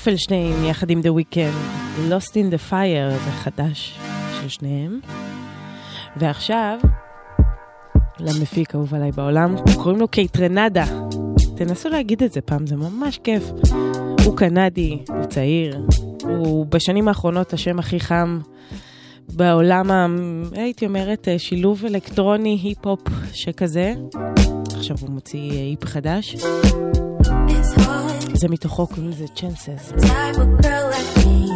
Gesaffelstein 0.08 0.66
יחד 0.66 0.90
עם 0.90 1.02
The 1.02 1.20
Weeknd, 1.20 1.58
Lost 2.10 2.32
in 2.32 2.54
the 2.54 2.72
Fire, 2.72 3.26
זה 3.26 3.32
חדש 3.32 4.00
של 4.42 4.50
שניהם. 4.50 5.00
ועכשיו, 6.18 6.80
למפיק 8.20 8.76
האהוב 8.76 8.94
עליי 8.94 9.12
בעולם, 9.12 9.56
קוראים 9.76 10.00
לו 10.00 10.08
קייטרנדה. 10.08 10.86
תנסו 11.56 11.90
להגיד 11.90 12.24
את 12.24 12.32
זה 12.32 12.42
פעם, 12.42 12.68
זה 12.68 12.76
ממש 12.76 13.20
כיף. 13.24 13.44
הוא 14.26 14.38
קנדי, 14.38 15.00
הוא 15.10 15.26
צעיר, 15.26 15.86
הוא 16.24 16.66
בשנים 16.66 17.08
האחרונות 17.08 17.54
השם 17.54 17.80
הכי 17.80 18.00
חם 18.00 18.40
בעולם, 19.34 19.92
הייתי 20.54 20.86
אומרת, 20.86 21.28
אה, 21.28 21.40
שילוב 21.40 21.86
אלקטרוני, 21.86 22.60
היפ-הופ 22.64 23.02
שכזה. 23.34 23.94
עכשיו 24.78 24.98
הוא 25.02 25.10
מוציא 25.10 25.52
EP 25.52 25.86
חדש. 25.86 26.36
זה 28.38 28.48
מתוכו 28.50 28.88
קוראים 28.88 29.10
לזה 29.10 29.26
צ'נסס. 29.28 29.92
type 29.92 30.36
of 30.36 30.66
girl 30.66 30.92
like 30.92 31.47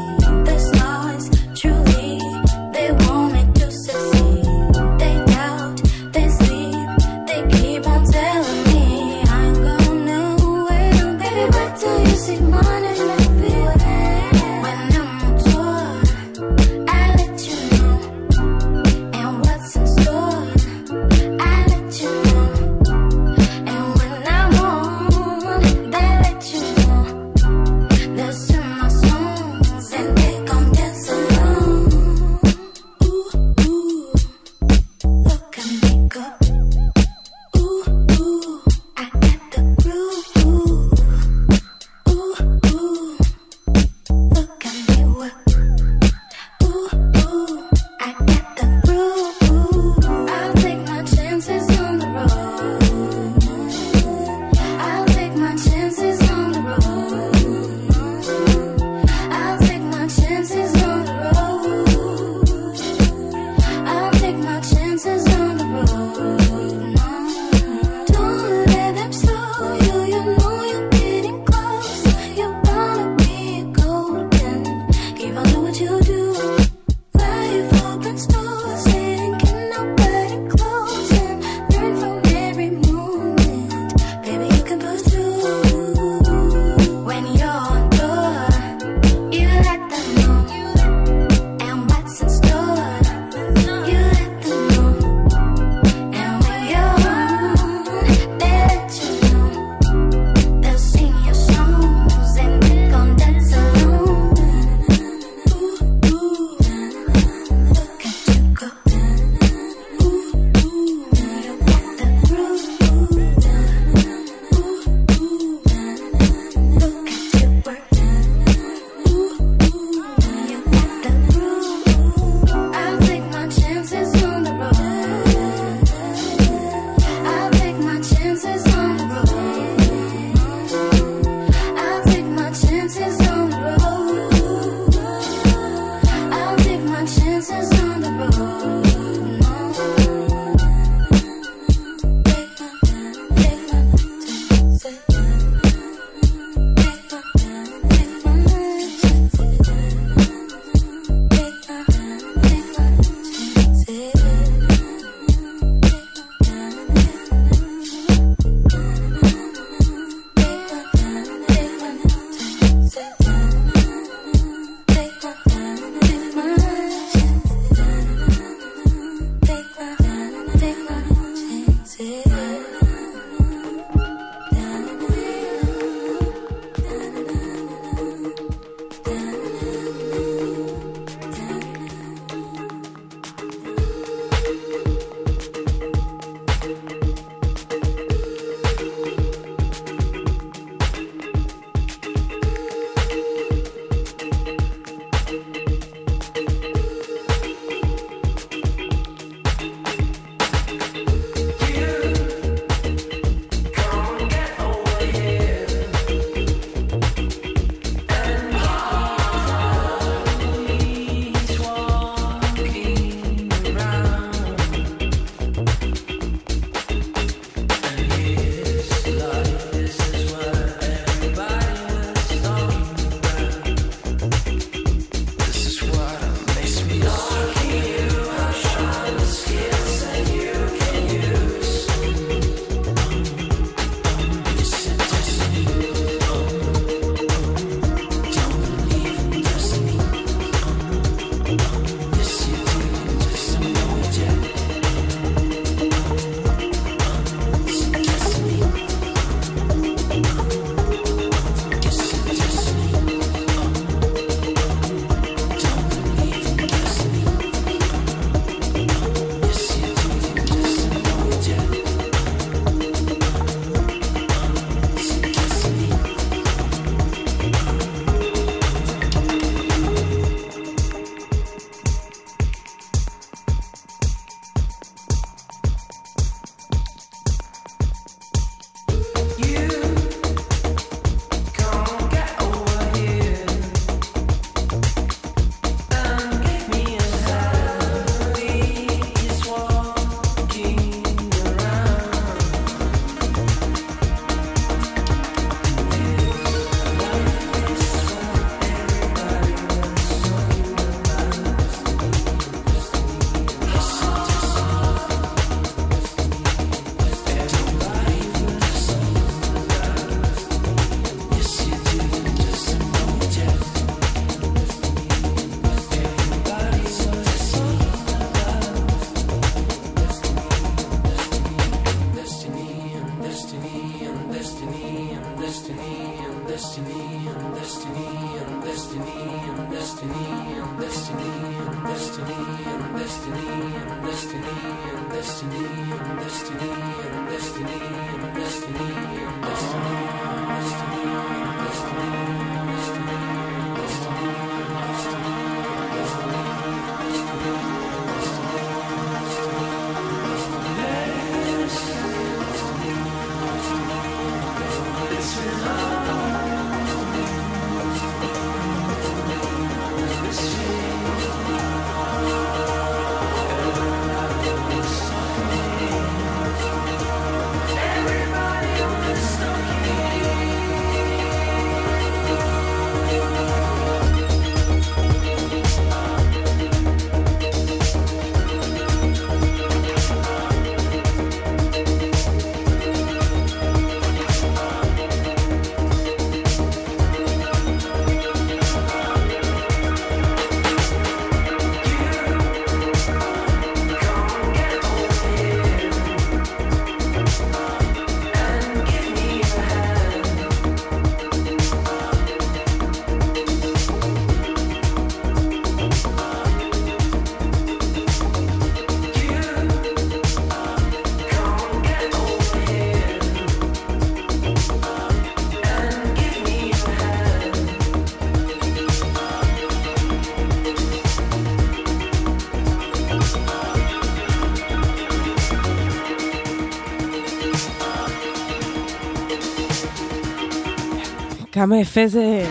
כמה 431.61 431.77
יפה 431.77 432.07
זה 432.07 432.47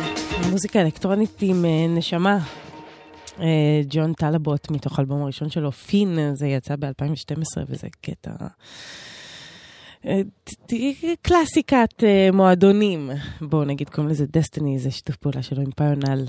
מוזיקה 0.50 0.80
אלקטרונית 0.82 1.38
עם 1.42 1.64
אה, 1.64 1.86
נשמה. 1.88 2.38
אה, 3.40 3.80
ג'ון 3.88 4.12
טלבוט 4.12 4.70
מתוך 4.70 4.98
האלבום 4.98 5.22
הראשון 5.22 5.50
שלו, 5.50 5.72
פין, 5.72 6.18
זה 6.34 6.46
יצא 6.46 6.76
ב-2012 6.76 7.62
וזה 7.68 7.88
קטע... 8.00 8.30
אה, 10.06 10.20
קלאסיקת 11.22 12.04
מועדונים, 12.32 13.10
בואו 13.40 13.64
נגיד 13.64 13.88
קוראים 13.88 14.10
לזה 14.10 14.26
דסטיני, 14.26 14.78
זה 14.78 14.90
שיתוף 14.90 15.16
פעולה 15.16 15.42
שלו 15.42 15.62
עם 15.62 15.70
פיונל, 15.70 16.24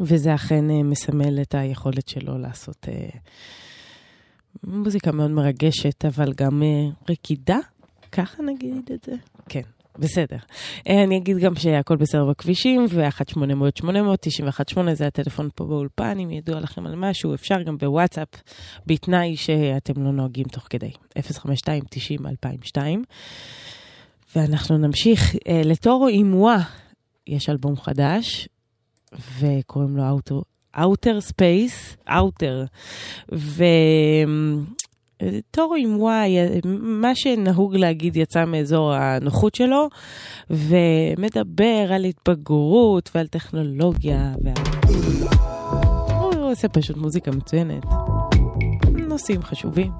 וזה 0.00 0.34
אכן 0.34 0.64
מסמל 0.64 1.42
את 1.42 1.54
היכולת 1.54 2.08
שלו 2.08 2.38
לעשות 2.38 2.88
מוזיקה 4.64 5.12
מאוד 5.12 5.30
מרגשת, 5.30 6.04
אבל 6.04 6.32
גם 6.32 6.62
רקידה, 7.08 7.58
ככה 8.12 8.42
נגיד 8.42 8.90
את 8.94 9.04
זה? 9.04 9.14
כן. 9.48 9.73
בסדר. 9.98 10.36
אה, 10.88 11.04
אני 11.04 11.16
אגיד 11.16 11.38
גם 11.38 11.54
שהכל 11.54 11.96
בסדר 11.96 12.24
בכבישים, 12.24 12.86
ו-1-800-800-918 12.90 14.92
זה 14.92 15.06
הטלפון 15.06 15.48
פה 15.54 15.64
באולפן, 15.64 16.18
אם 16.18 16.30
ידוע 16.30 16.60
לכם 16.60 16.86
על 16.86 16.94
משהו, 16.96 17.34
אפשר 17.34 17.62
גם 17.62 17.78
בוואטסאפ, 17.78 18.28
בתנאי 18.86 19.36
שאתם 19.36 20.02
לא 20.02 20.12
נוהגים 20.12 20.46
תוך 20.46 20.66
כדי. 20.70 20.90
052-90-2002. 21.18 21.22
ואנחנו 24.36 24.78
נמשיך. 24.78 25.34
אה, 25.48 25.62
לטורו 25.64 26.08
אימואה 26.08 26.58
יש 27.26 27.48
אלבום 27.48 27.76
חדש, 27.76 28.48
וקוראים 29.40 29.96
לו 29.96 30.02
Outer, 30.76 31.32
Space, 31.32 32.08
Outer. 32.08 32.66
ו... 33.32 33.64
טורו 35.50 35.74
עם 35.74 36.00
וואי, 36.00 36.36
מה 36.80 37.14
שנהוג 37.14 37.76
להגיד 37.76 38.16
יצא 38.16 38.44
מאזור 38.44 38.92
הנוחות 38.92 39.54
שלו, 39.54 39.88
ומדבר 40.50 41.92
על 41.92 42.04
התבגרות 42.04 43.10
ועל 43.14 43.26
טכנולוגיה, 43.26 44.32
ועל... 44.44 44.54
הוא 46.34 46.52
עושה 46.52 46.68
פשוט 46.68 46.96
מוזיקה 46.96 47.30
מצוינת. 47.30 47.84
נושאים 49.14 49.42
חשובים. 49.42 49.92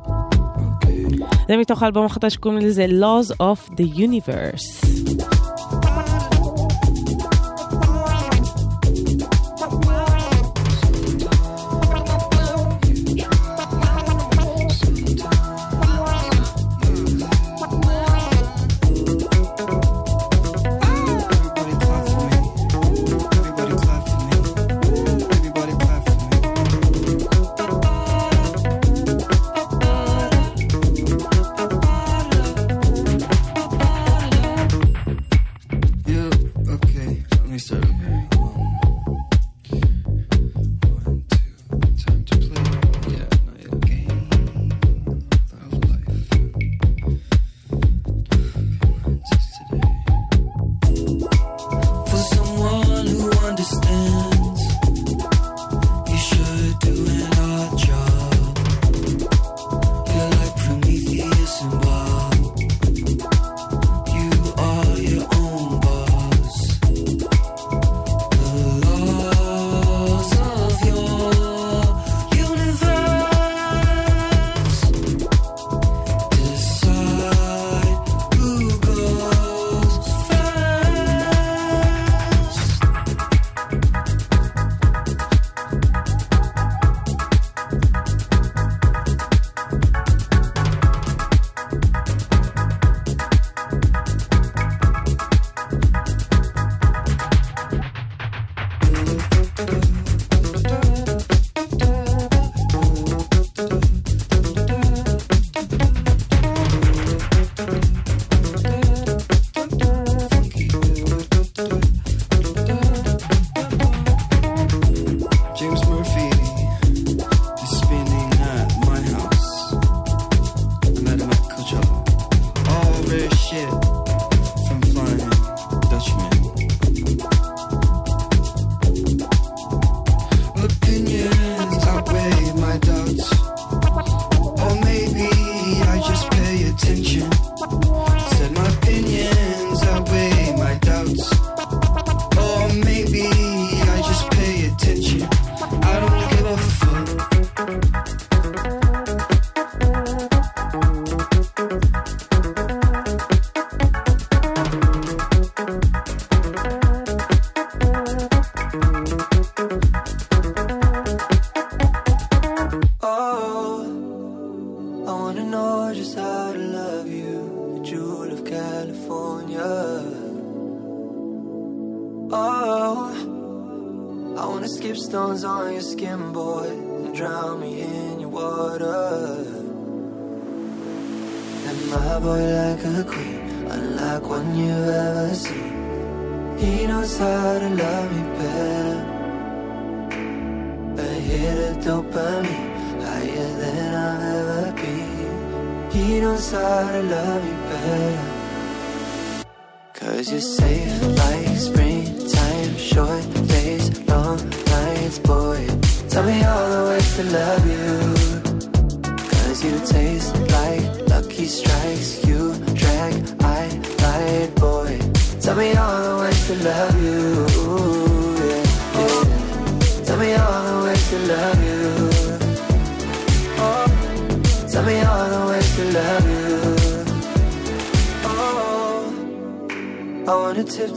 זה 1.49 1.57
מתוך 1.57 1.83
האלבום 1.83 2.07
החדש 2.07 2.35
שקוראים 2.35 2.61
לזה 2.61 2.87
Laws 2.87 3.35
of 3.43 3.71
the 3.71 3.97
Universe. 3.97 4.94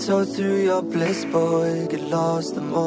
Tiptoe 0.07 0.23
through 0.23 0.63
your 0.63 0.81
bliss, 0.81 1.25
boy. 1.25 1.85
Get 1.89 2.01
lost 2.01 2.55
the 2.55 2.61
more 2.61 2.86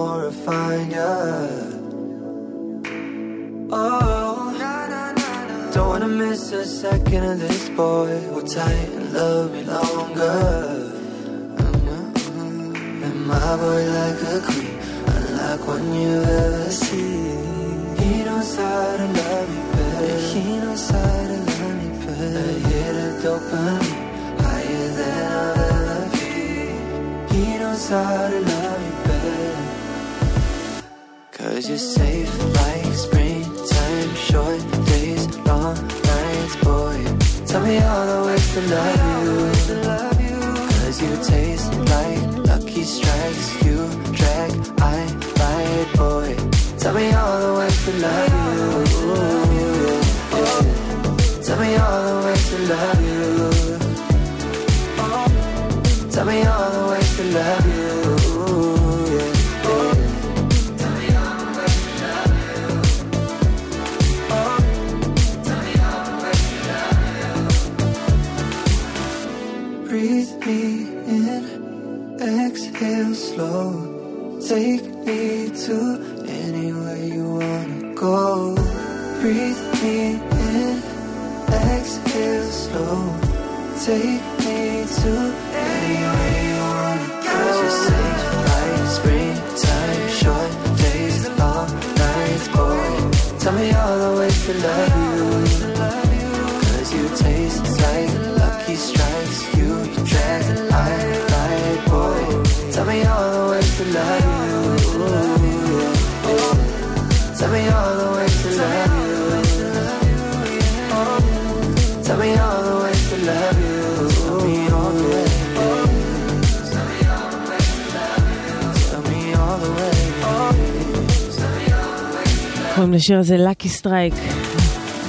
לשיר 123.01 123.19
הזה 123.19 123.37
Lucky 123.37 123.69
Strike. 123.69 124.15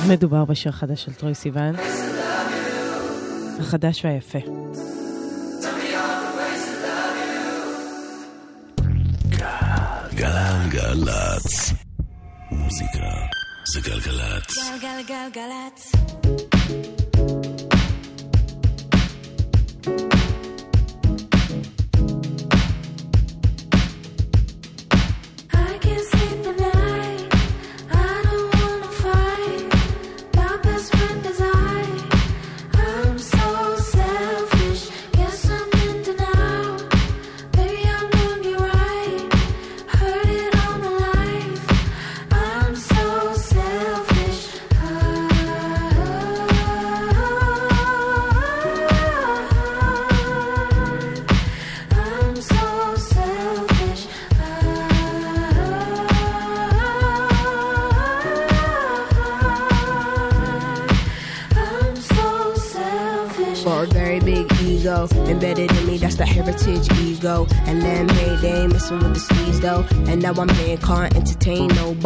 מדובר 0.09 0.45
בשיר 0.45 0.71
חדש 0.71 1.03
של 1.03 1.13
טרוי 1.13 1.35
סיוון. 1.35 1.75
החדש 3.59 4.05
והיפה. 4.05 4.60
Messing 68.91 69.03
with 69.03 69.13
the 69.13 69.19
sleeves 69.19 69.59
though. 69.59 69.85
And 70.07 70.21
now 70.21 70.33
I'm 70.33 70.47
entertain 70.47 70.77
no 70.77 71.10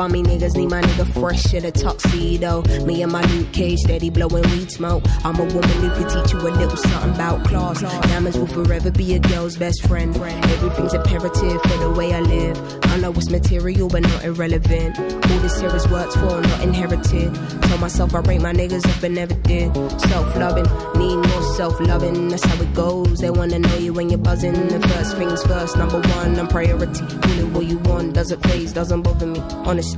bummy 0.05 0.21
niggas. 0.21 0.55
Need 0.55 0.69
my 0.69 0.81
nigga 0.81 1.05
fresh 1.19 1.53
in 1.53 1.65
a 1.65 1.71
tuxedo. 1.71 2.61
Me 2.85 3.01
and 3.01 3.11
my 3.11 3.23
Luke 3.33 3.51
Cage 3.51 3.79
steady 3.79 4.09
blowing 4.09 4.43
weed 4.51 4.71
smoke. 4.71 5.03
I'm 5.23 5.35
a 5.39 5.45
woman 5.45 5.69
who 5.81 5.89
can 5.89 6.07
teach 6.09 6.33
you 6.33 6.39
a 6.39 6.51
little 6.51 6.77
something 6.77 7.15
about 7.15 7.43
class. 7.45 7.81
Diamonds 7.81 8.37
will 8.37 8.47
forever 8.47 8.91
be 8.91 9.15
a 9.15 9.19
girl's 9.19 9.57
best 9.57 9.87
friend. 9.87 10.15
Everything's 10.15 10.93
imperative 10.93 11.61
for 11.61 11.77
the 11.77 11.93
way 11.97 12.13
I 12.13 12.21
live. 12.21 12.57
I 12.83 12.97
know 12.97 13.11
it's 13.11 13.29
material, 13.31 13.87
but 13.89 14.03
not 14.03 14.23
irrelevant. 14.23 14.99
All 14.99 15.39
this 15.39 15.59
here 15.59 15.75
is 15.75 15.87
worked 15.89 16.13
for, 16.13 16.41
not 16.41 16.61
inherited. 16.61 17.33
Tell 17.63 17.77
myself 17.79 18.13
I 18.13 18.19
rate 18.19 18.41
my 18.41 18.53
niggas 18.53 18.87
up, 18.87 19.01
but 19.01 19.11
never 19.11 19.33
did. 19.33 19.73
Self 20.01 20.35
loving, 20.35 20.67
need 20.99 21.15
more 21.15 21.43
self 21.55 21.79
loving. 21.79 22.27
That's 22.29 22.45
how 22.45 22.61
it 22.61 22.73
goes. 22.73 23.19
They 23.19 23.31
wanna 23.31 23.59
know 23.59 23.77
you 23.77 23.93
when 23.93 24.09
you're 24.09 24.19
buzzing. 24.19 24.53
The 24.67 24.79
first 24.87 25.17
things 25.17 25.41
first, 25.43 25.77
number 25.77 25.99
one, 25.99 26.39
I'm 26.39 26.47
priority. 26.47 27.05
Call 27.07 27.39
it 27.39 27.49
what 27.53 27.65
you 27.65 27.79
want, 27.79 28.13
doesn't 28.13 28.41
phase, 28.43 28.71
doesn't 28.71 29.01
bother 29.01 29.25
me, 29.25 29.39
honestly. 29.65 29.94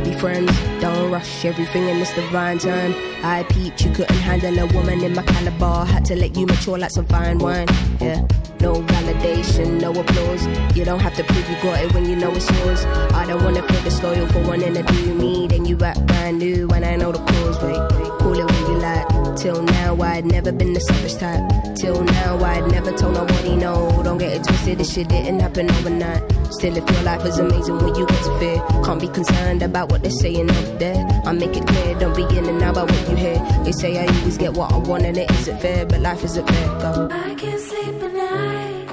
Never 0.00 0.12
be 0.12 0.18
friends. 0.18 0.52
Don't 0.80 1.10
rush 1.10 1.44
everything 1.44 1.88
in 1.88 1.98
this 1.98 2.12
divine 2.14 2.58
time. 2.58 2.94
I 3.22 3.44
peeped, 3.44 3.82
you 3.84 3.90
couldn't 3.92 4.16
handle 4.16 4.58
a 4.58 4.66
woman 4.74 5.02
in 5.02 5.14
my 5.14 5.22
caliber. 5.22 5.84
Had 5.84 6.04
to 6.06 6.16
let 6.16 6.36
you 6.36 6.46
mature 6.46 6.78
like 6.78 6.90
some 6.90 7.06
fine 7.06 7.38
wine. 7.38 7.66
Yeah, 8.00 8.26
no 8.60 8.74
validation, 8.74 9.80
no 9.80 9.90
applause. 9.92 10.46
You 10.76 10.84
don't 10.84 11.00
have 11.00 11.14
to 11.16 11.24
prove 11.24 11.48
you 11.48 11.56
got 11.62 11.84
it 11.84 11.92
when 11.94 12.08
you 12.08 12.16
know 12.16 12.32
it's 12.32 12.50
yours. 12.60 12.84
I 13.14 13.26
don't 13.26 13.42
wanna 13.42 13.66
feel 13.66 13.82
disloyal 13.82 14.26
for 14.28 14.42
wanting 14.46 14.74
to 14.74 14.82
do 14.82 15.14
me. 15.14 15.46
Then 15.48 15.64
you 15.64 15.78
act 15.80 16.06
brand 16.06 16.38
new 16.38 16.68
when 16.68 16.84
I 16.84 16.96
know 16.96 17.12
the 17.12 17.18
cause. 17.18 17.62
Wait, 17.62 18.18
call 18.18 18.38
it 18.38 18.44
what 18.44 18.68
you 18.68 18.78
like. 18.78 19.09
Till 19.40 19.62
now, 19.62 19.96
I'd 20.02 20.26
never 20.26 20.52
been 20.52 20.74
the 20.74 20.80
selfish 20.80 21.14
type. 21.14 21.40
Till 21.74 22.04
now, 22.04 22.36
I'd 22.44 22.70
never 22.70 22.92
told 22.92 23.14
nobody 23.14 23.56
no. 23.56 24.02
Don't 24.04 24.18
get 24.18 24.36
it 24.36 24.44
twisted, 24.44 24.76
this 24.76 24.92
shit 24.92 25.08
didn't 25.08 25.40
happen 25.40 25.70
overnight. 25.70 26.22
Still, 26.52 26.76
if 26.76 26.90
your 26.90 27.02
life 27.04 27.24
is 27.24 27.38
amazing 27.38 27.78
when 27.78 27.94
you 27.94 28.04
get 28.04 28.22
to 28.22 28.38
fear, 28.38 28.62
can't 28.84 29.00
be 29.00 29.08
concerned 29.08 29.62
about 29.62 29.90
what 29.90 30.02
they're 30.02 30.10
saying 30.10 30.50
up 30.50 30.78
there. 30.78 31.06
I 31.24 31.32
make 31.32 31.56
it 31.56 31.66
clear, 31.66 31.98
don't 31.98 32.14
be 32.14 32.24
in 32.36 32.44
and 32.50 32.62
out 32.62 32.72
about 32.72 32.90
what 32.90 33.08
you 33.08 33.16
hear. 33.16 33.38
They 33.64 33.72
say 33.72 33.96
I 33.96 34.14
always 34.14 34.36
get 34.36 34.52
what 34.52 34.74
I 34.74 34.76
want 34.76 35.04
and 35.04 35.16
it 35.16 35.30
isn't 35.30 35.58
fair, 35.58 35.86
but 35.86 36.00
life 36.00 36.22
isn't 36.22 36.46
fair. 36.46 36.66
Go. 36.80 37.08
I 37.10 37.34
can't 37.34 37.60
sleep 37.60 38.02
at 38.02 38.12
night. 38.12 38.88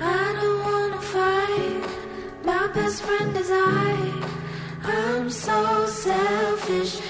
I 0.00 0.38
don't 0.40 0.60
wanna 0.64 1.00
fight. 1.02 2.44
My 2.44 2.66
best 2.74 3.00
friend 3.00 3.36
is 3.36 3.48
I. 3.48 4.24
I'm 4.82 5.30
so 5.30 5.86
selfish. 5.86 7.00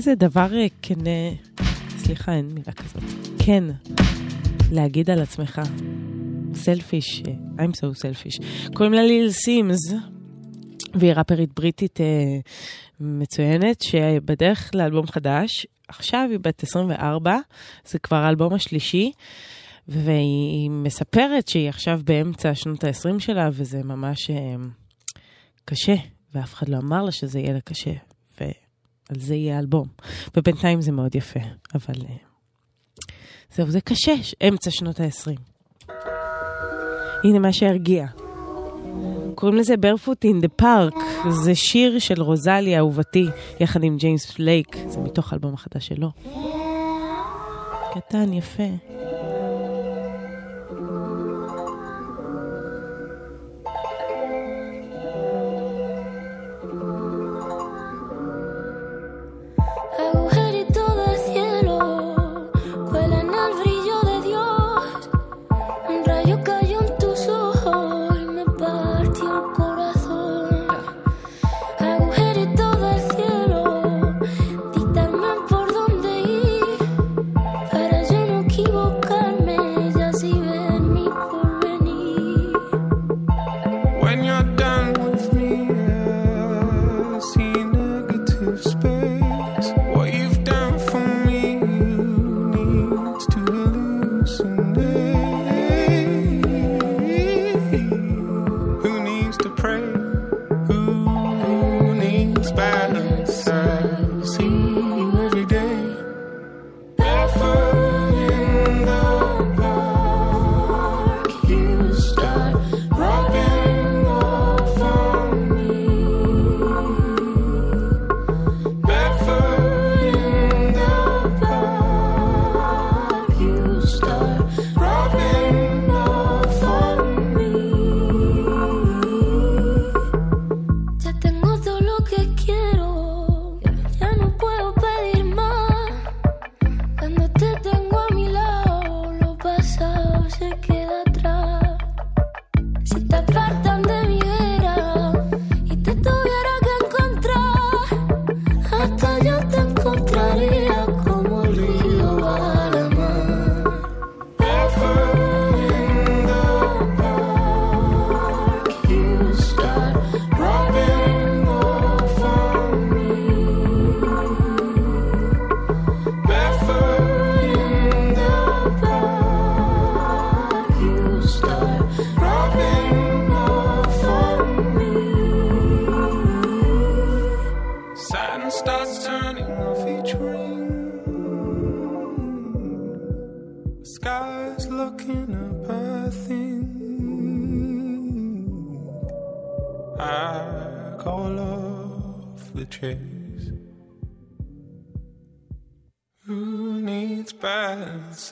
איזה 0.00 0.14
דבר 0.14 0.54
אה, 0.54 0.66
כן, 0.82 1.06
אה, 1.06 1.32
סליחה, 1.98 2.32
אין 2.32 2.46
מילה 2.46 2.72
כזאת. 2.72 3.02
כן, 3.44 3.64
להגיד 4.72 5.10
על 5.10 5.20
עצמך. 5.22 5.60
סלפיש, 6.54 7.22
I'm 7.58 7.72
so 7.76 8.02
selfish. 8.02 8.42
קוראים 8.74 8.92
לה 8.92 9.02
ליל 9.02 9.30
סימס, 9.30 9.78
והיא 10.94 11.12
ראפרית 11.12 11.54
בריטית 11.56 12.00
אה, 12.00 12.06
מצוינת, 13.00 13.82
שבדרך 13.82 14.70
לאלבום 14.74 15.06
חדש. 15.06 15.66
עכשיו 15.88 16.28
היא 16.30 16.38
בת 16.42 16.62
24, 16.62 17.36
זה 17.84 17.98
כבר 17.98 18.16
האלבום 18.16 18.54
השלישי, 18.54 19.12
והיא 19.88 20.70
מספרת 20.70 21.48
שהיא 21.48 21.68
עכשיו 21.68 22.00
באמצע 22.04 22.54
שנות 22.54 22.84
ה-20 22.84 23.18
שלה, 23.18 23.48
וזה 23.52 23.82
ממש 23.84 24.30
אה, 24.30 24.54
קשה, 25.64 25.94
ואף 26.34 26.54
אחד 26.54 26.68
לא 26.68 26.76
אמר 26.76 27.02
לה 27.02 27.12
שזה 27.12 27.38
יהיה 27.38 27.52
לה 27.52 27.60
קשה. 27.60 27.92
ועל 29.10 29.20
זה 29.20 29.34
יהיה 29.34 29.56
האלבום. 29.56 29.86
ובינתיים 30.36 30.80
זה 30.80 30.92
מאוד 30.92 31.14
יפה, 31.14 31.40
אבל 31.74 31.94
אה, 32.08 32.16
זהו, 33.54 33.70
זה 33.70 33.80
קשה, 33.80 34.14
אמצע 34.48 34.70
שנות 34.70 35.00
ה-20. 35.00 35.40
הנה 37.24 37.38
מה 37.38 37.52
שהרגיע. 37.52 38.06
קוראים 39.34 39.58
לזה 39.58 39.74
barefoot 39.74 40.24
in 40.24 40.44
the 40.44 40.62
park, 40.62 41.00
זה 41.30 41.54
שיר 41.54 41.98
של 41.98 42.22
רוזלי 42.22 42.78
אהובתי, 42.78 43.26
יחד 43.60 43.84
עם 43.84 43.96
ג'יימס 43.96 44.38
לייק, 44.38 44.76
זה 44.86 45.00
מתוך 45.00 45.32
האלבום 45.32 45.54
החדש 45.54 45.86
שלו. 45.86 46.10
קטן, 47.94 48.32
יפה. 48.32 48.62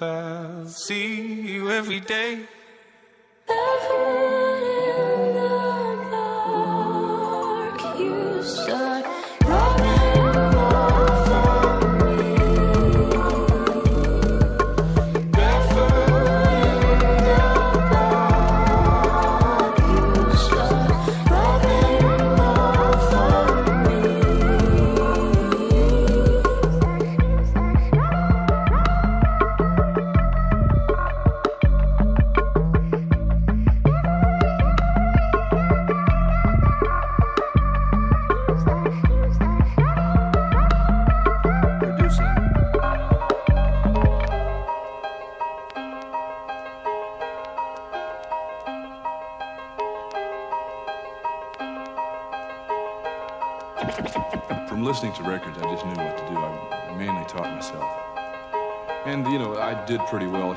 I 0.00 0.64
see 0.66 1.40
you 1.42 1.70
every 1.70 1.98
day. 1.98 2.44
Every 3.48 4.47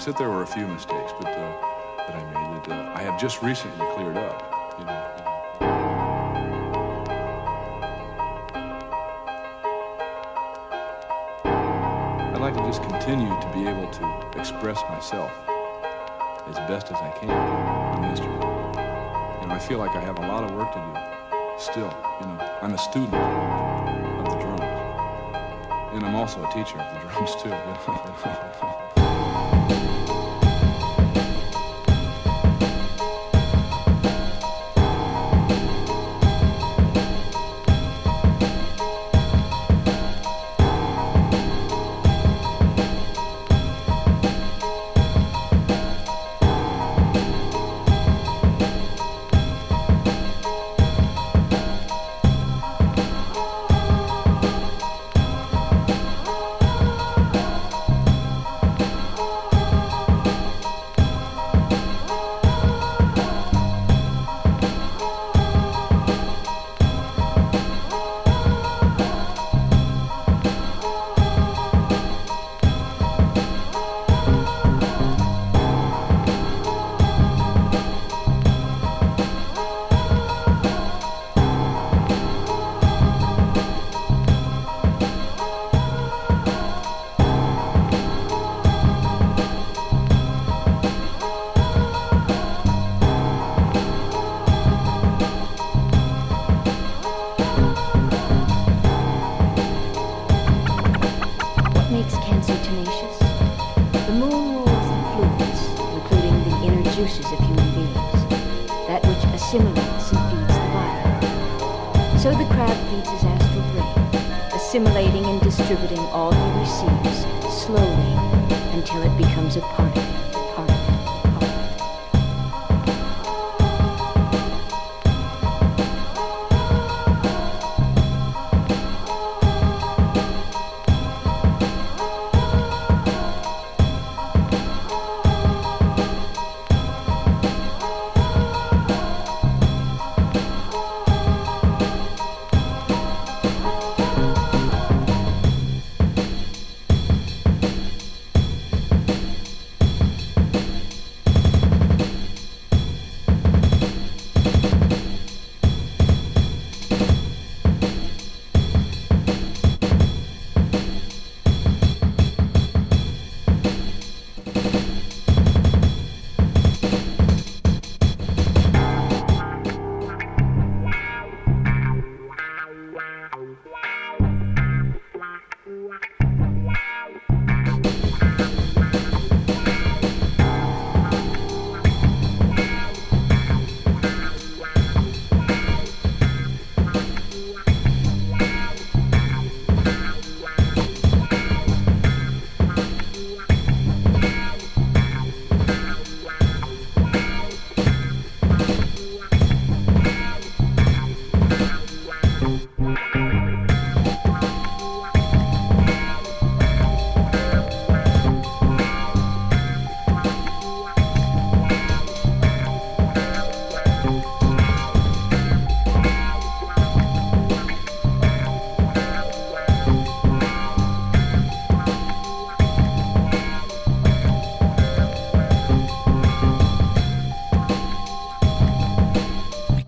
well, 0.01 0.09
except 0.09 0.17
there 0.17 0.29
were 0.29 0.41
a 0.41 0.47
few 0.47 0.67
mistakes 0.67 1.13
but, 1.19 1.27
uh, 1.27 1.51
that 2.07 2.15
I 2.15 2.23
made 2.25 2.65
that 2.65 2.87
uh, 2.87 2.93
I 2.95 3.03
have 3.03 3.19
just 3.19 3.43
recently 3.43 3.85
cleared 3.93 4.17
up. 4.17 4.75
You 4.79 4.85
know. 4.85 5.07
I'd 12.33 12.41
like 12.41 12.55
to 12.55 12.61
just 12.61 12.81
continue 12.81 13.29
to 13.29 13.51
be 13.53 13.67
able 13.67 13.91
to 13.91 14.39
express 14.39 14.81
myself 14.89 15.31
as 16.47 16.55
best 16.67 16.87
as 16.87 16.97
I 16.97 17.11
can 17.19 17.29
on 17.29 18.01
the 18.01 18.07
instrument. 18.09 18.41
You 18.41 19.47
know, 19.47 19.53
I 19.53 19.59
feel 19.59 19.77
like 19.77 19.95
I 19.95 19.99
have 19.99 20.17
a 20.17 20.27
lot 20.27 20.43
of 20.43 20.51
work 20.55 20.73
to 20.73 20.79
do 20.79 20.93
still. 21.59 21.93
You 22.21 22.27
know, 22.27 22.57
I'm 22.63 22.73
a 22.73 22.77
student 22.79 23.13
of 23.13 24.25
the 24.25 24.39
drums. 24.39 24.61
And 25.93 26.03
I'm 26.03 26.15
also 26.15 26.43
a 26.43 26.51
teacher 26.51 26.79
of 26.79 26.91
the 26.91 27.07
drums, 27.07 27.35
too. 27.35 28.87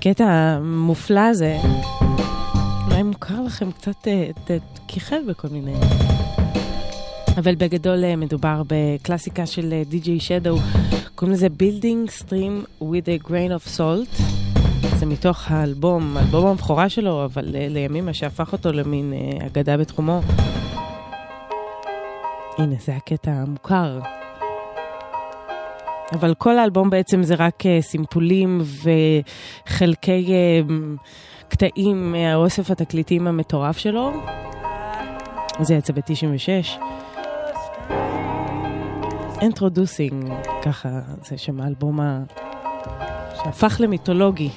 הקטע 0.06 0.26
המופלא 0.26 1.20
הזה, 1.20 1.58
אולי 2.88 3.04
מוכר 3.04 3.42
לכם 3.42 3.72
קצת, 3.72 4.08
אה, 4.08 4.58
כיכב 4.88 5.18
בכל 5.28 5.48
מיני... 5.48 5.74
אבל 7.38 7.56
בגדול 7.56 8.04
אה, 8.04 8.16
מדובר 8.16 8.62
בקלאסיקה 8.68 9.46
של 9.46 9.74
אה, 9.74 9.82
די.ג'יי 9.90 10.20
שדו, 10.20 10.58
קוראים 11.16 11.34
לזה 11.34 11.48
Building 11.48 12.22
Stream 12.22 12.82
with 12.82 13.24
a 13.24 13.28
Grain 13.28 13.52
of 13.62 13.78
Salt. 13.78 14.22
זה 14.98 15.06
מתוך 15.06 15.52
האלבום, 15.52 16.18
אלבום 16.18 16.48
הבכורה 16.48 16.90
שלו, 16.90 17.26
אבל 17.26 17.46
לימים 17.48 18.06
מה 18.06 18.14
שהפך 18.14 18.54
אותו 18.54 18.72
למין 18.72 19.14
אגדה 19.46 19.78
בתחומו. 19.78 20.22
הנה, 22.58 22.76
זה 22.86 22.96
הקטע 22.96 23.32
המוכר. 23.32 24.00
אבל 26.14 26.34
כל 26.34 26.58
האלבום 26.60 26.90
בעצם 26.90 27.24
זה 27.24 27.36
רק 27.36 27.66
אה, 27.66 27.82
סימפולים 27.82 28.62
וחלקי 29.68 30.26
אה, 30.34 30.62
קטעים 31.48 32.12
מהאוסף 32.12 32.72
התקליטים 32.72 33.28
המטורף 33.28 33.78
שלו. 33.78 34.12
זה 35.62 35.76
יצא 35.76 35.94
ב-96. 35.94 36.82
Introducing, 39.40 40.32
ככה 40.62 40.90
זה 41.22 41.38
שם 41.38 41.62
האלבום 41.62 42.00
ה... 42.00 42.24
שהפך 43.36 43.78
למיתולוגי. 43.80 44.50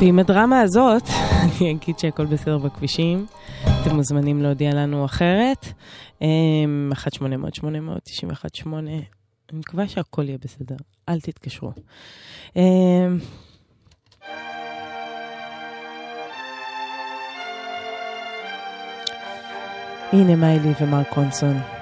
ועם 0.00 0.18
הדרמה 0.18 0.60
הזאת, 0.60 1.02
אני 1.42 1.70
אגיד 1.70 1.98
שהכל 1.98 2.26
בסדר 2.26 2.58
בכבישים. 2.58 3.26
אתם 3.82 3.96
מוזמנים 3.96 4.42
להודיע 4.42 4.74
לנו 4.74 5.04
אחרת. 5.04 5.72
אמ, 6.22 6.92
1-800-891-8, 8.64 8.68
אני 8.76 9.02
מקווה 9.52 9.88
שהכל 9.88 10.28
יהיה 10.28 10.38
בסדר, 10.38 10.76
אל 11.08 11.20
תתקשרו. 11.20 11.72
אמ, 12.56 13.18
הנה 20.12 20.36
מיילי 20.36 20.72
ומרק 20.80 21.08
קונסון. 21.08 21.81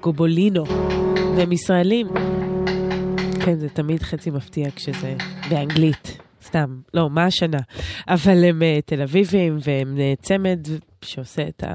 גובולינו, 0.00 0.64
והם 1.36 1.52
ישראלים. 1.52 2.06
כן, 3.44 3.58
זה 3.58 3.68
תמיד 3.68 4.02
חצי 4.02 4.30
מפתיע 4.30 4.70
כשזה 4.76 5.16
באנגלית. 5.50 6.18
סתם, 6.42 6.80
לא, 6.94 7.10
מה 7.10 7.24
השנה? 7.24 7.58
אבל 8.08 8.44
הם 8.44 8.62
אה, 8.62 8.78
תל 8.86 9.02
אביבים, 9.02 9.58
והם 9.64 9.98
אה, 9.98 10.14
צמד 10.22 10.60
שעושה 11.02 11.48
את 11.48 11.64
ה... 11.64 11.74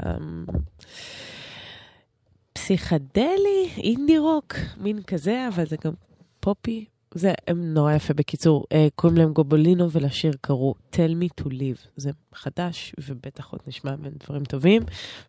פסיכדלי, 2.54 3.70
אינדי 3.78 4.18
רוק, 4.18 4.56
מין 4.78 5.02
כזה, 5.02 5.48
אבל 5.48 5.66
זה 5.66 5.76
גם 5.84 5.94
פופי. 6.40 6.86
זה 7.16 7.34
הם 7.48 7.74
נורא 7.74 7.94
יפה. 7.94 8.14
בקיצור, 8.14 8.66
אה, 8.72 8.88
קוראים 8.96 9.18
להם 9.18 9.34
גובולינו 9.34 9.92
ולשיר 9.92 10.34
קראו 10.42 10.74
Tell 10.94 11.14
me 11.22 11.44
to 11.44 11.48
live. 11.48 11.88
זה 11.98 12.12
חדש, 12.34 12.96
ובטח 13.08 13.52
עוד 13.52 13.62
נשמע 13.68 13.96
מהם 13.96 14.14
דברים 14.24 14.44
טובים. 14.44 14.82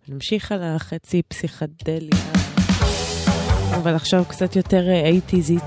נמשיך 0.08 0.52
על 0.52 0.62
החצי 0.62 1.22
פסיכדליה, 1.22 2.53
אבל 3.76 3.94
עכשיו 3.94 4.24
קצת 4.28 4.56
יותר 4.56 4.90
אייטיזית. 4.90 5.64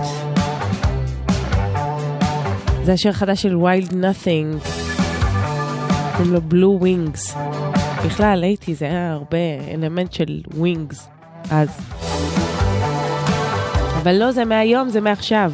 זה 2.84 2.94
השיר 2.94 3.12
החדש 3.12 3.42
של 3.42 3.56
Wild 3.56 3.94
Nothing. 3.94 4.58
קוראים 6.18 6.34
לו 6.34 6.42
Blue 6.42 6.78
Wings. 6.80 7.36
בכלל, 8.06 8.44
הייתי, 8.44 8.76
זה 8.76 8.86
היה 8.86 9.14
הרבה 9.14 9.38
אלמנט 9.74 10.14
של 10.14 10.42
Wings 10.58 11.10
אז. 11.52 11.70
אבל 14.02 14.16
לא, 14.16 14.32
זה 14.32 14.46
מהיום, 14.46 14.90
זה 14.90 15.02
מעכשיו. 15.02 15.52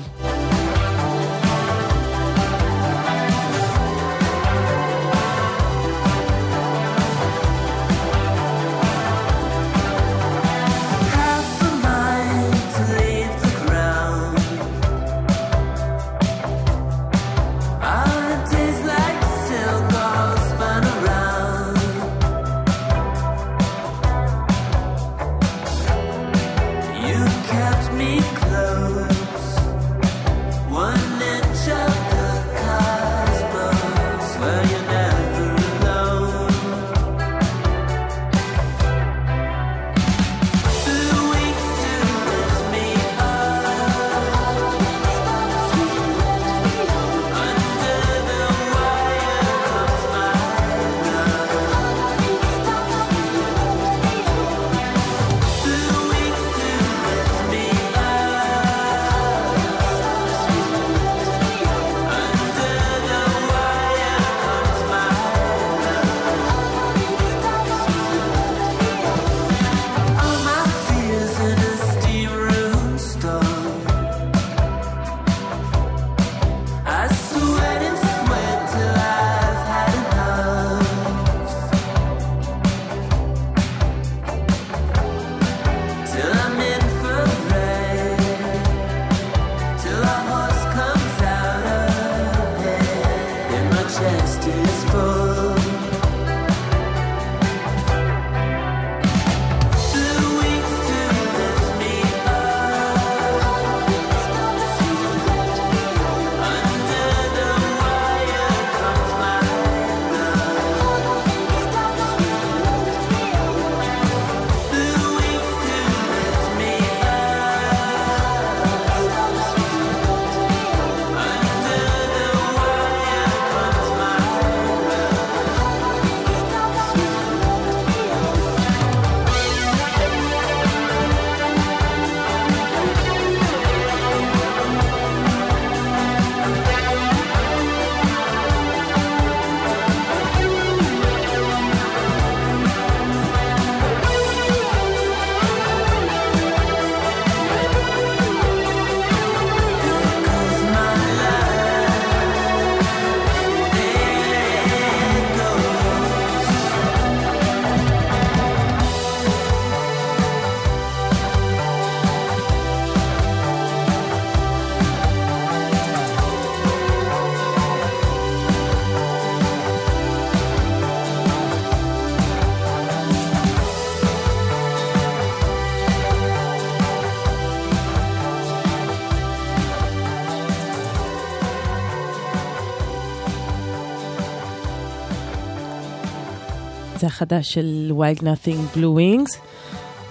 החדש 187.14 187.54
של 187.54 187.92
Wild 187.98 188.20
Nothing 188.20 188.78
Blue 188.78 188.98
Wings, 188.98 189.40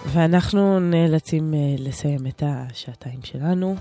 ואנחנו 0.07 0.81
נאלצים 0.81 1.55
uh, 1.55 1.83
לסיים 1.83 2.27
את 2.27 2.43
השעתיים 2.47 3.19
שלנו. 3.25 3.77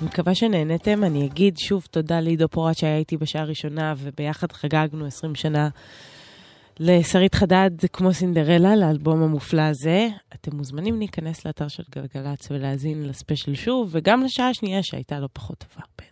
אני 0.00 0.08
מקווה 0.08 0.34
שנהנתם, 0.34 1.04
אני 1.04 1.26
אגיד 1.26 1.58
שוב 1.58 1.86
תודה 1.90 2.20
לעידו 2.20 2.48
פורט 2.48 2.76
שהיה 2.76 2.96
איתי 2.96 3.16
בשעה 3.16 3.42
הראשונה, 3.42 3.94
וביחד 3.98 4.52
חגגנו 4.52 5.06
20 5.06 5.34
שנה 5.34 5.68
לשרית 6.80 7.34
חדד 7.34 7.70
כמו 7.92 8.12
סינדרלה, 8.12 8.76
לאלבום 8.76 9.22
המופלא 9.22 9.62
הזה. 9.62 10.08
אתם 10.34 10.56
מוזמנים 10.56 10.98
להיכנס 10.98 11.44
לאתר 11.46 11.68
של 11.68 11.82
גלגלצ 11.90 12.50
ולהאזין 12.50 13.08
לספיישל 13.08 13.54
שוב, 13.54 13.88
וגם 13.92 14.22
לשעה 14.22 14.48
השנייה 14.48 14.82
שהייתה 14.82 15.20
לא 15.20 15.28
פחות 15.32 15.58
טובה. 15.58 16.11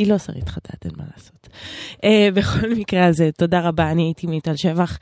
היא 0.00 0.08
לא 0.08 0.18
שרית 0.18 0.48
חדד, 0.48 0.78
אין 0.84 0.92
מה 0.96 1.04
לעשות. 1.16 1.48
Uh, 1.96 2.34
בכל 2.34 2.68
מקרה 2.78 3.06
הזה, 3.06 3.30
תודה 3.38 3.60
רבה, 3.60 3.90
אני 3.90 4.02
הייתי 4.02 4.26
מיטל 4.26 4.56
שבח. 4.56 4.98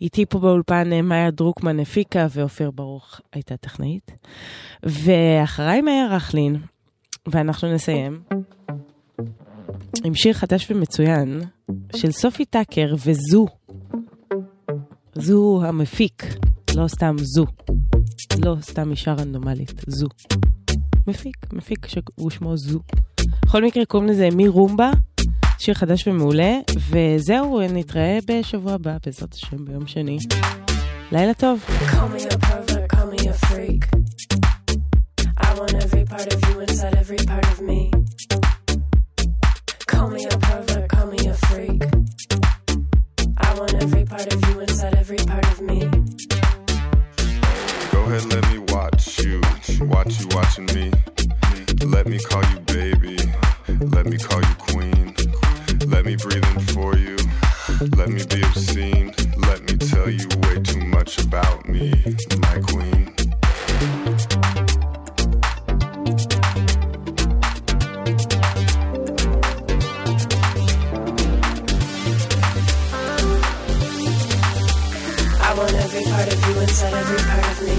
איתי 0.00 0.26
פה 0.26 0.38
באולפן 0.38 0.92
אה, 0.92 1.02
מאיה 1.02 1.30
דרוקמן 1.30 1.80
הפיקה 1.80 2.26
ואופיר 2.30 2.70
ברוך 2.70 3.20
הייתה 3.32 3.56
טכנאית. 3.56 4.10
ואחריי 4.82 5.80
מאיה 5.80 6.06
רכלין, 6.10 6.56
ואנחנו 7.28 7.72
נסיים 7.74 8.22
עם 10.04 10.14
שיר 10.14 10.32
חדש 10.32 10.70
ומצוין 10.70 11.40
של 11.96 12.10
סופי 12.10 12.44
טאקר 12.44 12.94
וזו. 13.06 13.46
זו 15.14 15.60
המפיק, 15.64 16.22
לא 16.76 16.88
סתם 16.88 17.16
זו. 17.18 17.44
לא 18.44 18.54
סתם 18.60 18.90
אישה 18.90 19.12
רנדומלית, 19.12 19.84
זו. 19.86 20.06
מפיק, 21.06 21.52
מפיק 21.52 21.86
שהוא 21.86 22.30
שמו 22.30 22.56
זו. 22.56 22.78
בכל 23.48 23.64
מקרה 23.64 23.84
קוראים 23.84 24.08
לזה 24.08 24.28
מי 24.32 24.48
רומבה, 24.48 24.90
שיר 25.58 25.74
חדש 25.74 26.08
ומעולה, 26.08 26.58
וזהו, 26.90 27.60
נתראה 27.72 28.18
בשבוע 28.26 28.72
הבא, 28.72 28.96
בעזרת 29.06 29.34
השם, 29.34 29.64
ביום 29.64 29.86
שני. 29.86 30.18
לילה 31.12 31.34
טוב. 31.34 31.64
Call. 31.64 31.88
I 35.40 35.42
want 43.58 43.74
every 43.84 44.04
part 44.12 44.28
of 44.34 44.38
you 44.48 44.54
inside 44.60 44.94
every 45.02 45.20
part 45.30 45.46
of 45.52 45.58
me. 45.68 46.37
Ahead, 48.08 48.32
let 48.32 48.50
me 48.50 48.58
watch 48.72 49.18
you, 49.24 49.40
watch 49.80 50.20
you 50.20 50.28
watching 50.28 50.66
me. 50.66 50.90
Let 51.84 52.06
me 52.06 52.18
call 52.18 52.44
you 52.50 52.60
baby, 52.60 53.18
let 53.80 54.06
me 54.06 54.16
call 54.18 54.40
you 54.40 54.54
queen. 54.58 55.14
Let 55.86 56.04
me 56.04 56.16
breathe 56.16 56.44
in 56.44 56.60
for 56.60 56.96
you, 56.96 57.16
let 57.96 58.08
me 58.08 58.24
be 58.24 58.42
obscene. 58.42 59.14
Let 59.36 59.62
me 59.62 59.76
tell 59.76 60.08
you 60.08 60.26
way 60.42 60.60
too 60.62 60.80
much 60.80 61.18
about 61.18 61.68
me, 61.68 61.92
my 62.40 62.60
queen. 62.60 63.14
Part 76.18 76.34
of 76.34 76.48
you 76.48 76.60
inside 76.62 76.94
every 76.94 77.18
part 77.30 77.46
of 77.52 77.58
me. 77.66 77.76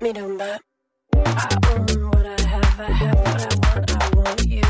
Me 0.00 0.12
don't. 0.12 0.40
I 0.42 0.50
own 1.70 2.10
what 2.10 2.26
I 2.26 2.40
have, 2.52 2.80
I 2.80 2.90
have 3.00 3.18
what 3.24 3.42
I 3.46 3.58
want, 3.62 3.90
I 3.90 4.16
want 4.16 4.46
you. 4.54 4.62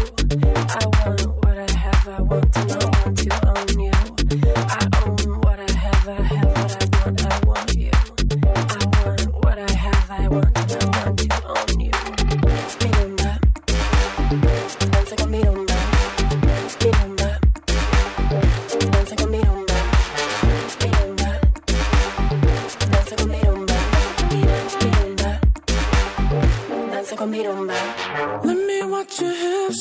I 0.69 0.85
want 0.97 1.21
what 1.45 1.59
I 1.59 1.71
have, 1.85 2.09
I 2.09 2.21
want 2.23 2.53
to 2.53 2.61
know, 2.67 2.88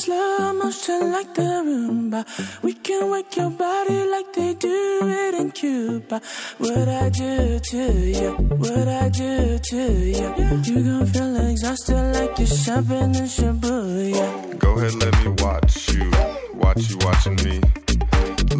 slow 0.08 0.52
motion 0.54 1.12
like 1.12 1.34
the 1.34 1.48
Roomba. 1.68 2.20
We 2.62 2.72
can 2.72 3.10
work 3.10 3.36
your 3.36 3.50
body 3.50 4.00
like 4.14 4.32
they 4.32 4.54
do 4.54 5.00
it 5.02 5.34
in 5.34 5.50
Cuba. 5.50 6.20
What 6.56 6.88
I 6.88 7.10
do 7.10 7.58
to 7.70 7.82
you, 8.18 8.30
what 8.62 8.88
I 9.02 9.08
do 9.10 9.58
to 9.70 9.82
you. 10.18 10.28
You 10.68 10.78
gon' 10.88 11.06
feel 11.12 11.36
exhausted 11.50 12.04
like 12.16 12.38
you're 12.38 12.54
shopping 12.64 13.14
in 13.20 13.28
Shibuya. 13.36 14.58
Go 14.58 14.70
ahead, 14.78 14.94
let 15.02 15.14
me 15.20 15.28
watch 15.44 15.92
you, 15.92 16.10
watch 16.54 16.82
you 16.88 16.96
watching 17.08 17.36
me. 17.46 17.60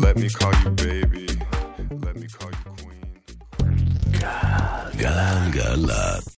Let 0.05 0.17
me 0.17 0.29
call 0.29 0.55
you 0.63 0.71
baby, 0.87 1.27
let 2.05 2.15
me 2.21 2.27
call 2.37 2.51
you 2.59 2.73
queen. 2.83 3.81
Galán, 5.01 5.45
galán. 5.57 6.19